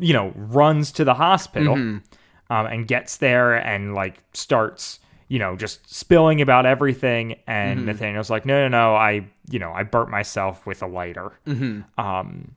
you 0.00 0.12
know 0.12 0.32
runs 0.34 0.90
to 0.92 1.04
the 1.04 1.14
hospital 1.14 1.76
Mm-hmm. 1.76 2.52
um, 2.52 2.66
and 2.66 2.88
gets 2.88 3.18
there 3.18 3.54
and 3.54 3.94
like 3.94 4.24
starts 4.32 4.98
you 5.28 5.38
know 5.38 5.54
just 5.54 5.88
spilling 5.94 6.40
about 6.40 6.66
everything. 6.66 7.36
And 7.46 7.78
Mm-hmm. 7.78 7.86
Nathaniel's 7.86 8.28
like, 8.28 8.44
no, 8.44 8.62
no, 8.62 8.68
no, 8.68 8.94
I 8.96 9.26
you 9.48 9.60
know 9.60 9.70
I 9.72 9.84
burnt 9.84 10.10
myself 10.10 10.66
with 10.66 10.82
a 10.82 10.88
lighter. 10.88 11.30
Mm-hmm. 11.46 12.00
Um, 12.04 12.56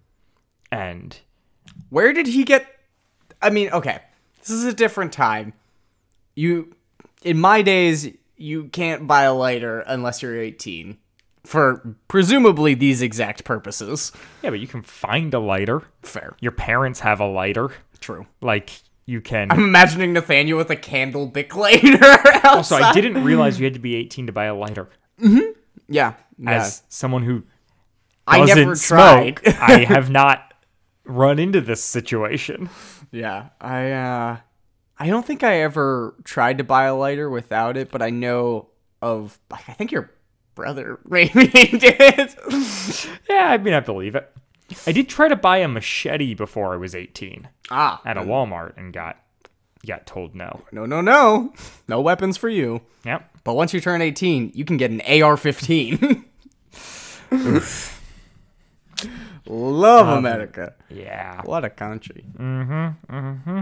and 0.71 1.15
Where 1.93 2.11
did 2.11 2.25
he 2.25 2.43
get? 2.43 2.65
I 3.39 3.51
mean, 3.51 3.69
okay, 3.69 3.99
this 4.39 4.49
is 4.49 4.63
a 4.63 4.73
different 4.73 5.13
time. 5.13 5.53
You, 6.33 6.75
in 7.21 7.37
my 7.39 7.61
days, 7.61 8.09
you 8.35 8.63
can't 8.69 9.05
buy 9.05 9.23
a 9.23 9.33
lighter 9.33 9.81
unless 9.81 10.23
you're 10.23 10.39
18 10.39 10.97
for 11.43 11.95
presumably 12.07 12.73
these 12.73 13.03
exact 13.03 13.43
purposes. 13.43 14.11
yeah, 14.41 14.49
but 14.49 14.59
you 14.59 14.65
can 14.65 14.81
find 14.81 15.35
a 15.35 15.39
lighter. 15.39 15.83
Fair, 16.01 16.35
Your 16.39 16.51
parents 16.53 17.01
have 17.01 17.19
a 17.19 17.27
lighter. 17.27 17.69
true. 17.99 18.25
Like 18.41 18.71
you 19.05 19.21
can. 19.21 19.51
I'm 19.51 19.63
imagining 19.63 20.13
Nathaniel 20.13 20.57
with 20.57 20.71
a 20.71 20.75
candle 20.75 21.27
bic 21.27 21.55
lighter. 21.63 21.99
also, 22.43 22.75
I 22.77 22.91
didn't 22.93 23.23
realize 23.23 23.59
you 23.59 23.65
had 23.65 23.75
to 23.75 23.79
be 23.79 23.93
18 23.97 24.25
to 24.25 24.33
buy 24.33 24.45
a 24.45 24.55
lighter. 24.55 24.89
Yeah, 25.19 25.43
yeah. 25.87 26.13
As 26.47 26.81
someone 26.89 27.21
who 27.21 27.43
I 28.25 28.43
never 28.45 28.75
tried. 28.75 29.37
smoke, 29.43 29.55
I 29.61 29.83
have 29.83 30.09
not 30.09 30.52
run 31.05 31.39
into 31.39 31.61
this 31.61 31.83
situation. 31.83 32.69
Yeah, 33.11 33.49
I 33.61 33.91
uh 33.91 34.37
I 34.97 35.07
don't 35.07 35.23
think 35.23 35.43
I 35.43 35.61
ever 35.61 36.15
tried 36.23 36.57
to 36.57 36.63
buy 36.63 36.85
a 36.85 36.95
lighter 36.95 37.29
without 37.29 37.77
it, 37.77 37.91
but 37.91 38.01
I 38.01 38.09
know 38.09 38.69
of 39.03 39.37
like 39.51 39.69
I 39.69 39.73
think 39.73 39.91
your 39.91 40.09
brother 40.55 40.99
maybe 41.05 41.47
did. 41.47 42.35
Yeah, 43.29 43.49
I 43.49 43.59
mean, 43.59 43.75
I 43.75 43.81
believe 43.81 44.15
it. 44.15 44.31
I 44.87 44.91
did 44.91 45.09
try 45.09 45.27
to 45.27 45.35
buy 45.35 45.57
a 45.57 45.67
machete 45.67 46.33
before 46.33 46.73
I 46.73 46.77
was 46.77 46.95
18 46.95 47.47
ah, 47.69 48.01
at 48.03 48.17
a 48.17 48.21
Walmart 48.21 48.77
and 48.77 48.91
got 48.91 49.17
got 49.85 50.07
told 50.07 50.33
no. 50.33 50.61
no, 50.71 50.85
no, 50.85 51.01
no, 51.01 51.53
no 51.87 52.01
weapons 52.01 52.37
for 52.37 52.49
you. 52.49 52.81
Yep. 53.05 53.29
But 53.43 53.53
once 53.55 53.73
you 53.73 53.81
turn 53.81 54.01
18, 54.01 54.53
you 54.55 54.65
can 54.65 54.77
get 54.77 54.91
an 54.91 55.01
AR-15. 55.01 56.23
Love 59.45 60.07
America. 60.07 60.73
Yeah. 60.89 61.41
What 61.43 61.65
a 61.65 61.69
country. 61.69 62.25
Mm-hmm. 62.37 63.15
Mm-hmm. 63.15 63.61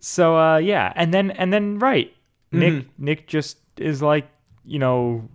So 0.00 0.36
uh 0.36 0.58
yeah, 0.58 0.92
and 0.96 1.12
then 1.14 1.30
and 1.32 1.52
then 1.52 1.78
right. 1.78 2.12
Mm-hmm. 2.52 2.58
Nick 2.60 2.98
Nick 2.98 3.26
just 3.26 3.58
is 3.78 4.02
like, 4.02 4.26
you 4.64 4.78
know, 4.78 5.28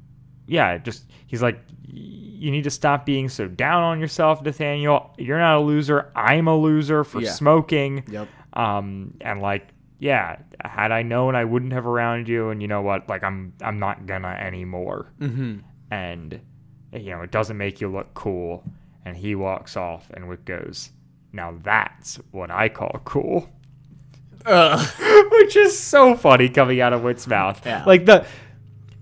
yeah, 0.48 0.78
just 0.78 1.06
he's 1.28 1.42
like 1.42 1.60
you 1.86 2.50
need 2.52 2.64
to 2.64 2.70
stop 2.72 3.06
being 3.06 3.30
so 3.30 3.48
down 3.48 3.84
on 3.84 4.00
yourself, 4.00 4.42
Nathaniel. 4.42 5.14
You're 5.18 5.38
not 5.40 5.58
a 5.58 5.60
loser. 5.62 6.12
I'm 6.16 6.48
a 6.48 6.56
loser 6.56 7.04
for 7.04 7.22
Yeah. 7.22 7.32
smoking. 7.32 8.04
Yep. 8.10 8.28
Um 8.54 9.14
and 9.22 9.42
like 9.42 9.68
yeah, 10.00 10.38
had 10.66 10.92
I 10.92 11.04
known 11.04 11.36
I 11.36 11.46
wouldn't 11.46 11.74
have 11.74 11.86
around 11.86 12.28
you 12.28 12.50
and 12.50 12.62
you 12.62 12.68
know 12.68 12.82
what? 12.82 13.08
Like 13.08 13.24
I'm 13.24 13.54
I'm 13.62 13.80
not 13.80 14.06
gonna 14.06 14.30
anymore. 14.30 15.12
Mm-hmm. 15.20 15.60
And 15.92 16.40
you 16.94 17.12
know, 17.12 17.22
it 17.22 17.32
doesn't 17.32 17.58
make 17.58 17.80
you 17.82 17.88
look 17.90 18.14
cool. 18.14 18.64
And 19.06 19.18
he 19.18 19.36
walks 19.36 19.76
off 19.76 20.10
and 20.14 20.28
Whit 20.28 20.46
goes, 20.46 20.92
Now 21.34 21.58
that's 21.64 22.18
what 22.32 22.52
I 22.52 22.70
call 22.70 23.02
cool. 23.06 23.50
Which 24.46 25.56
is 25.56 25.80
so 25.80 26.16
funny 26.16 26.50
coming 26.50 26.82
out 26.82 26.94
of 26.94 27.04
Whit's 27.04 27.28
mouth. 27.28 27.64
Yeah. 27.66 27.84
Like 27.86 28.06
the 28.06 28.26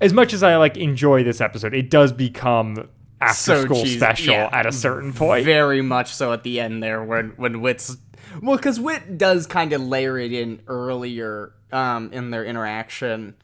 as 0.01 0.13
much 0.13 0.33
as 0.33 0.43
I 0.43 0.55
like 0.57 0.77
enjoy 0.77 1.23
this 1.23 1.41
episode, 1.41 1.73
it 1.73 1.89
does 1.89 2.11
become 2.11 2.89
after 3.21 3.35
So 3.35 3.63
school 3.65 3.81
cheesy. 3.83 3.97
special 3.97 4.33
Yeah. 4.33 4.49
at 4.51 4.65
a 4.65 4.71
certain 4.71 5.13
point. 5.13 5.45
Very 5.45 5.81
much 5.81 6.13
so 6.13 6.33
at 6.33 6.43
the 6.43 6.59
end 6.59 6.81
there 6.83 7.03
when 7.03 7.29
when 7.37 7.61
Whit's 7.61 7.97
well 8.41 8.57
because 8.57 8.79
Whit 8.79 9.17
does 9.17 9.47
kind 9.47 9.73
of 9.73 9.81
layer 9.81 10.17
it 10.17 10.31
in 10.33 10.61
earlier 10.67 11.53
um 11.71 12.11
in 12.13 12.31
their 12.31 12.45
interaction 12.45 13.35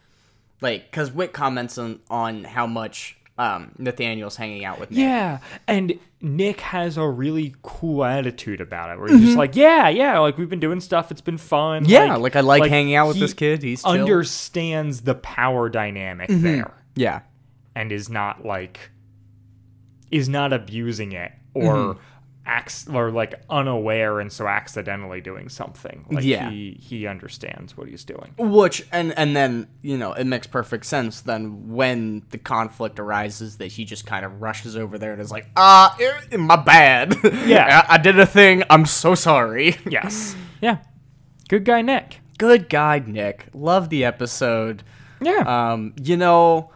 like 0.62 0.90
because 0.92 1.12
Whit 1.12 1.34
comments 1.34 1.78
on 1.78 2.00
on 2.10 2.44
how 2.44 2.68
much 2.68 3.18
um 3.38 3.72
Nathaniel's 3.78 4.36
hanging 4.36 4.64
out 4.66 4.80
with 4.80 4.92
Nick. 4.92 5.00
Yeah, 5.00 5.40
and 5.68 6.00
Nick 6.22 6.62
has 6.62 6.98
a 6.98 7.08
really 7.08 7.54
cool 7.64 8.04
attitude 8.06 8.62
about 8.62 8.92
it, 8.92 9.00
where 9.00 9.10
he's 9.10 9.22
just 9.22 9.38
like, 9.38 9.56
"Yeah, 9.56 9.90
yeah, 9.90 10.20
like 10.20 10.38
we've 10.38 10.50
been 10.50 10.60
doing 10.60 10.80
stuff. 10.80 11.12
It's 11.12 11.22
been 11.22 11.38
fun. 11.38 11.84
Mm-hmm. 11.84 11.92
Yeah, 11.92 12.16
like, 12.16 12.36
I 12.36 12.42
like 12.42 12.70
hanging 12.70 12.96
out 12.96 13.08
with 13.08 13.20
this 13.20 13.34
kid. 13.34 13.62
He's 13.62 13.84
chill. 13.84 13.92
understands 13.92 15.02
the 15.02 15.16
power 15.16 15.70
dynamic 15.70 16.30
there, 16.30 16.74
yeah 16.96 17.22
and 17.76 17.92
is 17.92 18.10
not 18.10 18.46
like 18.46 18.92
is 20.12 20.30
not 20.30 20.54
abusing 20.54 21.12
it 21.12 21.32
or 21.54 21.64
Mm-hmm. 21.76 22.00
Acts 22.48 22.88
or 22.88 23.10
like 23.12 23.34
unaware 23.50 24.20
and 24.20 24.32
so 24.32 24.48
accidentally 24.48 25.20
doing 25.22 25.50
something. 25.50 26.06
Like 26.12 26.24
Yeah. 26.24 26.50
he 26.50 26.78
he 26.80 27.08
understands 27.08 27.76
what 27.76 27.88
he's 27.88 28.04
doing. 28.04 28.34
which 28.38 28.86
and 28.92 29.18
and 29.18 29.36
then 29.36 29.68
you 29.82 29.98
know 29.98 30.14
it 30.14 30.26
makes 30.26 30.46
perfect 30.48 30.86
sense 30.86 31.22
then 31.22 31.70
when 31.74 32.22
the 32.30 32.38
conflict 32.38 33.00
arises 33.00 33.58
that 33.58 33.68
he 33.72 33.84
just 33.86 34.06
kind 34.06 34.26
of 34.26 34.42
rushes 34.42 34.76
over 34.78 34.98
there 34.98 35.12
and 35.14 35.22
is 35.22 35.32
like 35.32 35.48
ah 35.58 35.96
eh, 36.00 36.38
my 36.38 36.56
bad 36.56 37.16
Yeah. 37.46 37.86
I, 37.90 37.96
I 37.96 37.98
did 37.98 38.20
a 38.20 38.26
thing 38.26 38.64
i'm 38.70 38.86
so 38.86 39.16
sorry 39.16 39.78
Yes, 39.90 40.36
yeah, 40.62 40.78
good 41.50 41.66
guy 41.66 41.82
Nick. 41.82 42.20
good 42.38 42.70
guy 42.70 43.00
nick 43.00 43.48
love 43.54 43.90
the 43.90 44.06
episode 44.06 44.84
Yeah, 45.22 45.44
um 45.72 45.94
you 46.02 46.18
know 46.18 46.72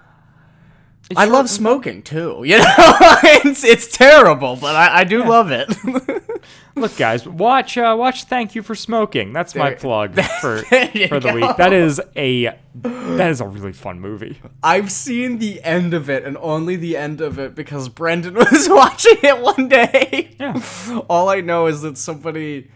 I 1.15 1.24
short 1.26 1.34
love 1.34 1.50
smoking 1.50 2.04
too. 2.04 2.43
You 2.50 2.58
know, 2.58 2.65
it's 2.78 3.63
it's 3.63 3.95
terrible, 3.95 4.56
but 4.56 4.76
I, 4.76 5.00
I 5.00 5.04
do 5.04 5.24
love 5.24 5.52
it. 5.52 5.69
Look, 6.76 6.95
guys, 6.98 7.28
watch 7.28 7.78
uh, 7.78 7.95
watch. 7.98 8.24
Thank 8.24 8.56
you 8.56 8.63
for 8.63 8.74
smoking. 8.74 9.34
That's 9.34 9.54
my 9.56 9.74
plug 9.74 10.15
for 10.41 10.60
for 10.60 11.19
the 11.19 11.19
go. 11.22 11.36
week. 11.36 11.58
That 11.58 11.74
is 11.74 12.02
a 12.15 12.58
that 12.76 13.30
is 13.30 13.41
a 13.41 13.48
really 13.48 13.74
fun 13.74 14.00
movie. 14.00 14.39
I've 14.63 14.91
seen 14.91 15.39
the 15.39 15.62
end 15.63 15.93
of 15.93 16.10
it 16.10 16.24
and 16.24 16.38
only 16.38 16.76
the 16.76 16.95
end 16.98 17.22
of 17.22 17.38
it 17.38 17.56
because 17.56 17.89
Brendan 17.89 18.36
was 18.36 18.69
watching 18.69 19.17
it 19.22 19.39
one 19.41 19.67
day. 19.67 20.36
Yeah. 20.39 20.62
All 21.10 21.30
I 21.30 21.41
know 21.41 21.67
is 21.67 21.82
that 21.82 21.98
somebody 21.98 22.69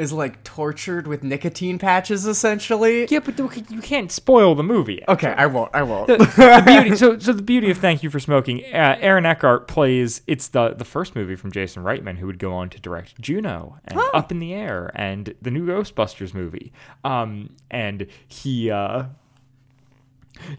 is 0.00 0.12
like 0.12 0.42
tortured 0.42 1.06
with 1.06 1.22
nicotine 1.22 1.78
patches 1.78 2.26
essentially. 2.26 3.06
Yeah, 3.10 3.20
but 3.20 3.38
you 3.38 3.82
can't 3.82 4.10
spoil 4.10 4.54
the 4.54 4.62
movie. 4.62 5.04
Okay, 5.06 5.34
I 5.36 5.46
won't. 5.46 5.70
I 5.74 5.82
won't. 5.82 6.06
the 6.08 6.62
beauty, 6.66 6.96
so, 6.96 7.18
so 7.18 7.32
the 7.32 7.42
beauty 7.42 7.70
of 7.70 7.78
Thank 7.78 8.02
You 8.02 8.10
for 8.10 8.18
Smoking, 8.18 8.64
uh, 8.72 8.96
Aaron 9.00 9.26
Eckhart 9.26 9.68
plays. 9.68 10.22
It's 10.26 10.48
the 10.48 10.70
the 10.70 10.84
first 10.84 11.14
movie 11.14 11.36
from 11.36 11.52
Jason 11.52 11.84
Reitman, 11.84 12.16
who 12.18 12.26
would 12.26 12.38
go 12.38 12.52
on 12.52 12.70
to 12.70 12.80
direct 12.80 13.20
Juno 13.20 13.78
and 13.84 14.00
Up 14.14 14.32
in 14.32 14.38
the 14.40 14.54
Air 14.54 14.90
and 14.94 15.34
the 15.42 15.50
new 15.50 15.66
Ghostbusters 15.66 16.34
movie. 16.34 16.72
Um, 17.04 17.56
and 17.70 18.06
he. 18.26 18.70
Uh, 18.70 19.04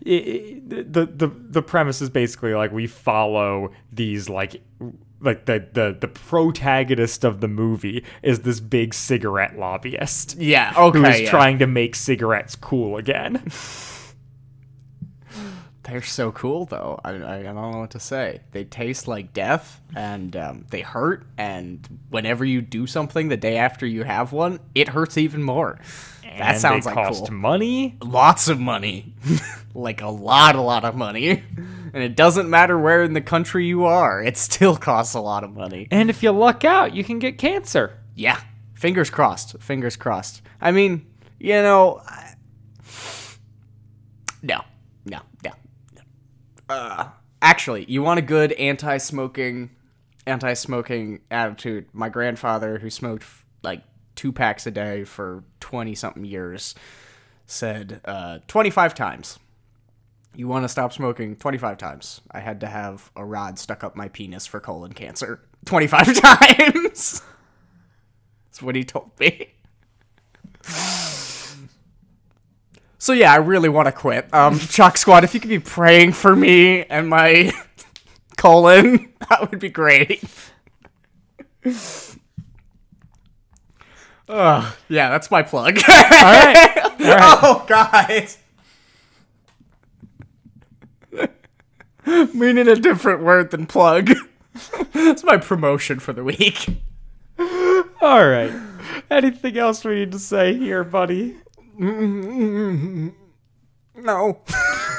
i 0.06 0.10
i 0.10 0.62
the 0.68 1.06
the 1.08 1.28
the 1.28 1.62
premise 1.64 2.02
is 2.02 2.10
basically 2.10 2.54
like 2.54 2.72
we 2.72 2.86
follow 2.86 3.72
these 3.92 4.30
like 4.30 4.62
like 5.22 5.46
the 5.46 5.66
the 5.74 5.96
the 6.00 6.08
protagonist 6.08 7.24
of 7.24 7.42
the 7.42 7.48
movie 7.48 8.04
is 8.24 8.42
this 8.42 8.60
big 8.60 8.94
cigarette 8.94 9.58
lobbyist 9.58 10.38
yeah. 10.38 10.74
Okay. 10.78 11.00
who 11.00 11.06
is 11.06 11.22
yeah. 11.22 11.30
trying 11.30 11.60
to 11.60 11.68
make 11.68 11.96
cigarettes 11.96 12.56
cool 12.56 12.98
again. 12.98 13.44
They're 15.84 16.02
so 16.04 16.32
cool 16.32 16.66
though. 16.66 17.00
I, 17.04 17.12
I, 17.12 17.40
I 17.40 17.44
don't 17.44 17.72
know 17.72 17.80
what 17.80 17.92
to 17.92 18.00
say. 18.00 18.42
They 18.52 18.64
taste 18.64 19.08
like 19.08 19.34
death, 19.34 19.82
and 19.96 20.36
um, 20.38 20.66
they 20.70 20.82
hurt. 20.82 21.26
And 21.38 21.86
whenever 22.10 22.46
you 22.46 22.62
do 22.62 22.86
something 22.86 23.30
the 23.30 23.38
day 23.38 23.58
after 23.58 23.86
you 23.86 24.04
have 24.04 24.32
one, 24.32 24.60
it 24.76 24.88
hurts 24.90 25.18
even 25.18 25.42
more. 25.42 25.80
that 26.22 26.32
and 26.34 26.62
sounds 26.62 26.86
they 26.86 26.92
like 26.92 27.08
cost 27.08 27.28
cool. 27.28 27.36
money. 27.36 27.98
lots 28.04 28.48
of 28.48 28.60
money 28.60 29.14
like 29.74 30.02
a 30.02 30.08
lot 30.08 30.56
a 30.56 30.62
lot 30.62 30.86
of 30.86 30.96
money 30.96 31.44
and 31.94 32.04
it 32.04 32.16
doesn't 32.16 32.50
matter 32.50 32.78
where 32.80 33.04
in 33.04 33.14
the 33.14 33.22
country 33.22 33.66
you 33.66 33.86
are 33.86 34.22
it 34.24 34.38
still 34.38 34.76
costs 34.78 35.14
a 35.16 35.20
lot 35.20 35.44
of 35.44 35.52
money. 35.52 35.88
And 35.92 36.10
if 36.10 36.24
you 36.24 36.32
luck 36.32 36.64
out, 36.66 36.94
you 36.94 37.04
can 37.04 37.20
get 37.20 37.38
cancer. 37.38 37.98
yeah. 38.16 38.40
Fingers 38.74 39.10
crossed. 39.12 39.60
Fingers 39.62 39.96
crossed. 39.96 40.42
I 40.60 40.72
mean 40.72 41.06
you 41.40 41.54
know 41.54 42.02
I- 42.08 42.34
no. 44.42 44.62
No. 45.06 45.20
No. 45.44 45.52
No. 45.96 46.02
Uh 46.70 47.10
actually 47.42 47.86
you 47.88 48.02
want 48.02 48.20
a 48.20 48.22
good 48.24 48.52
anti-smoking 48.54 49.70
anti-smoking 50.28 51.20
attitude. 51.30 51.86
My 51.94 52.10
grandfather 52.10 52.78
who 52.80 52.90
smoked 52.90 53.26
like 53.64 53.84
two 54.16 54.32
packs 54.32 54.66
a 54.68 54.72
day 54.72 55.04
for 55.04 55.44
20 55.60 55.96
something 55.96 56.26
years 56.26 56.76
said 57.48 58.02
uh, 58.06 58.40
25 58.48 58.94
times. 58.96 59.40
You 60.36 60.48
want 60.48 60.64
to 60.64 60.70
stop 60.70 60.94
smoking 60.94 61.36
25 61.36 61.78
times. 61.78 62.22
I 62.32 62.40
had 62.40 62.62
to 62.62 62.68
have 62.68 63.12
a 63.16 63.26
rod 63.26 63.60
stuck 63.60 63.84
up 63.84 63.96
my 63.96 64.08
penis 64.08 64.48
for 64.48 64.60
colon 64.60 64.94
cancer 64.94 65.42
25 65.66 66.22
times. 66.22 67.22
That's 68.48 68.62
what 68.62 68.76
he 68.76 68.84
told 68.84 69.12
me. 69.20 69.50
So 72.98 73.14
yeah, 73.14 73.34
I 73.34 73.38
really 73.38 73.68
want 73.68 73.88
to 73.88 73.92
quit. 73.92 74.32
Um, 74.32 74.60
Chalk 74.60 74.96
Squad, 74.96 75.24
if 75.24 75.34
you 75.34 75.40
could 75.40 75.50
be 75.50 75.58
praying 75.58 76.14
for 76.14 76.36
me 76.36 76.84
and 76.84 77.10
my 77.10 77.52
colon, 78.38 79.12
that 79.30 79.50
would 79.50 79.60
be 79.60 79.70
great. 79.70 80.24
Ugh, 84.30 84.74
yeah, 84.88 85.10
that's 85.10 85.32
my 85.32 85.42
plug. 85.42 85.78
All 85.78 85.84
right. 85.88 86.78
All 86.84 86.92
right. 87.00 87.40
oh, 87.42 87.66
guys. 87.68 88.38
Meaning 92.34 92.68
a 92.68 92.76
different 92.76 93.24
word 93.24 93.52
than 93.52 93.66
plug. 93.66 94.12
That's 94.94 95.24
my 95.24 95.38
promotion 95.38 96.00
for 96.00 96.14
the 96.14 96.24
week. 96.24 96.68
All 97.40 98.28
right. 98.28 98.52
Anything 99.10 99.58
else 99.58 99.84
we 99.84 99.96
need 99.96 100.12
to 100.12 100.20
say 100.20 100.56
here, 100.56 100.84
buddy? 100.84 101.38
No. 101.78 102.42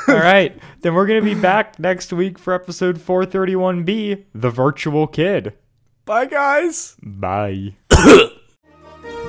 All 0.08 0.14
right. 0.14 0.58
Then 0.80 0.94
we're 0.94 1.06
going 1.06 1.22
to 1.22 1.34
be 1.34 1.40
back 1.40 1.78
next 1.78 2.12
week 2.12 2.38
for 2.38 2.54
episode 2.54 2.98
431B 2.98 4.24
The 4.34 4.50
Virtual 4.50 5.06
Kid. 5.06 5.54
Bye, 6.04 6.26
guys. 6.26 6.96
Bye. 7.02 7.74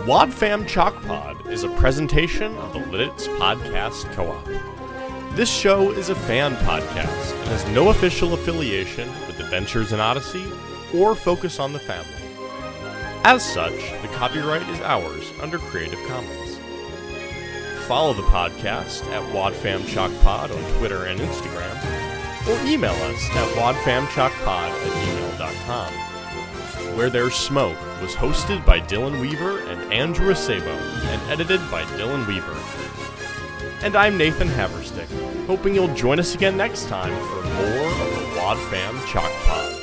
Wadfam 0.05 0.67
Chalk 0.67 1.01
Pod 1.03 1.47
is 1.47 1.63
a 1.63 1.69
presentation 1.77 2.55
of 2.57 2.73
the 2.73 2.79
Lidditz 2.79 3.27
Podcast 3.37 4.11
Co-op. 4.13 4.72
This 5.35 5.49
show 5.49 5.89
is 5.91 6.09
a 6.09 6.15
fan 6.15 6.55
podcast 6.57 7.33
and 7.39 7.47
has 7.47 7.65
no 7.69 7.89
official 7.89 8.35
affiliation 8.35 9.09
with 9.25 9.39
Adventures 9.39 9.91
in 9.91 9.99
Odyssey 9.99 10.45
or 10.93 11.15
Focus 11.15 11.59
on 11.59 11.73
the 11.73 11.79
Family. 11.79 12.11
As 13.23 13.43
such, 13.43 13.73
the 14.03 14.09
copyright 14.09 14.61
is 14.69 14.79
ours 14.81 15.31
under 15.41 15.57
Creative 15.57 15.97
Commons. 16.07 16.59
Follow 17.87 18.13
the 18.13 18.21
podcast 18.21 19.07
at 19.07 19.23
WadFamChalkPod 19.33 20.55
on 20.55 20.77
Twitter 20.77 21.05
and 21.05 21.19
Instagram, 21.19 22.47
or 22.47 22.67
email 22.67 22.91
us 22.91 23.29
at 23.31 23.49
wadfamchalkpod 23.57 24.69
at 24.69 25.37
gmail.com. 25.39 25.93
Where 26.95 27.09
There's 27.09 27.33
Smoke 27.33 27.79
was 28.03 28.13
hosted 28.13 28.63
by 28.67 28.81
Dylan 28.81 29.19
Weaver 29.19 29.61
and 29.61 29.91
Andrew 29.91 30.31
Acebo 30.31 30.77
and 31.07 31.31
edited 31.31 31.59
by 31.71 31.81
Dylan 31.97 32.27
Weaver. 32.27 32.82
And 33.83 33.97
I'm 33.97 34.17
Nathan 34.17 34.47
Haverstick, 34.47 35.09
hoping 35.45 35.75
you'll 35.75 35.93
join 35.93 36.17
us 36.17 36.35
again 36.35 36.55
next 36.55 36.87
time 36.87 37.13
for 37.27 37.43
more 37.43 37.87
of 37.87 38.33
the 38.33 38.39
Wad 38.39 38.57
Fam 38.69 38.97
Chalk 39.07 39.29
Pod. 39.43 39.82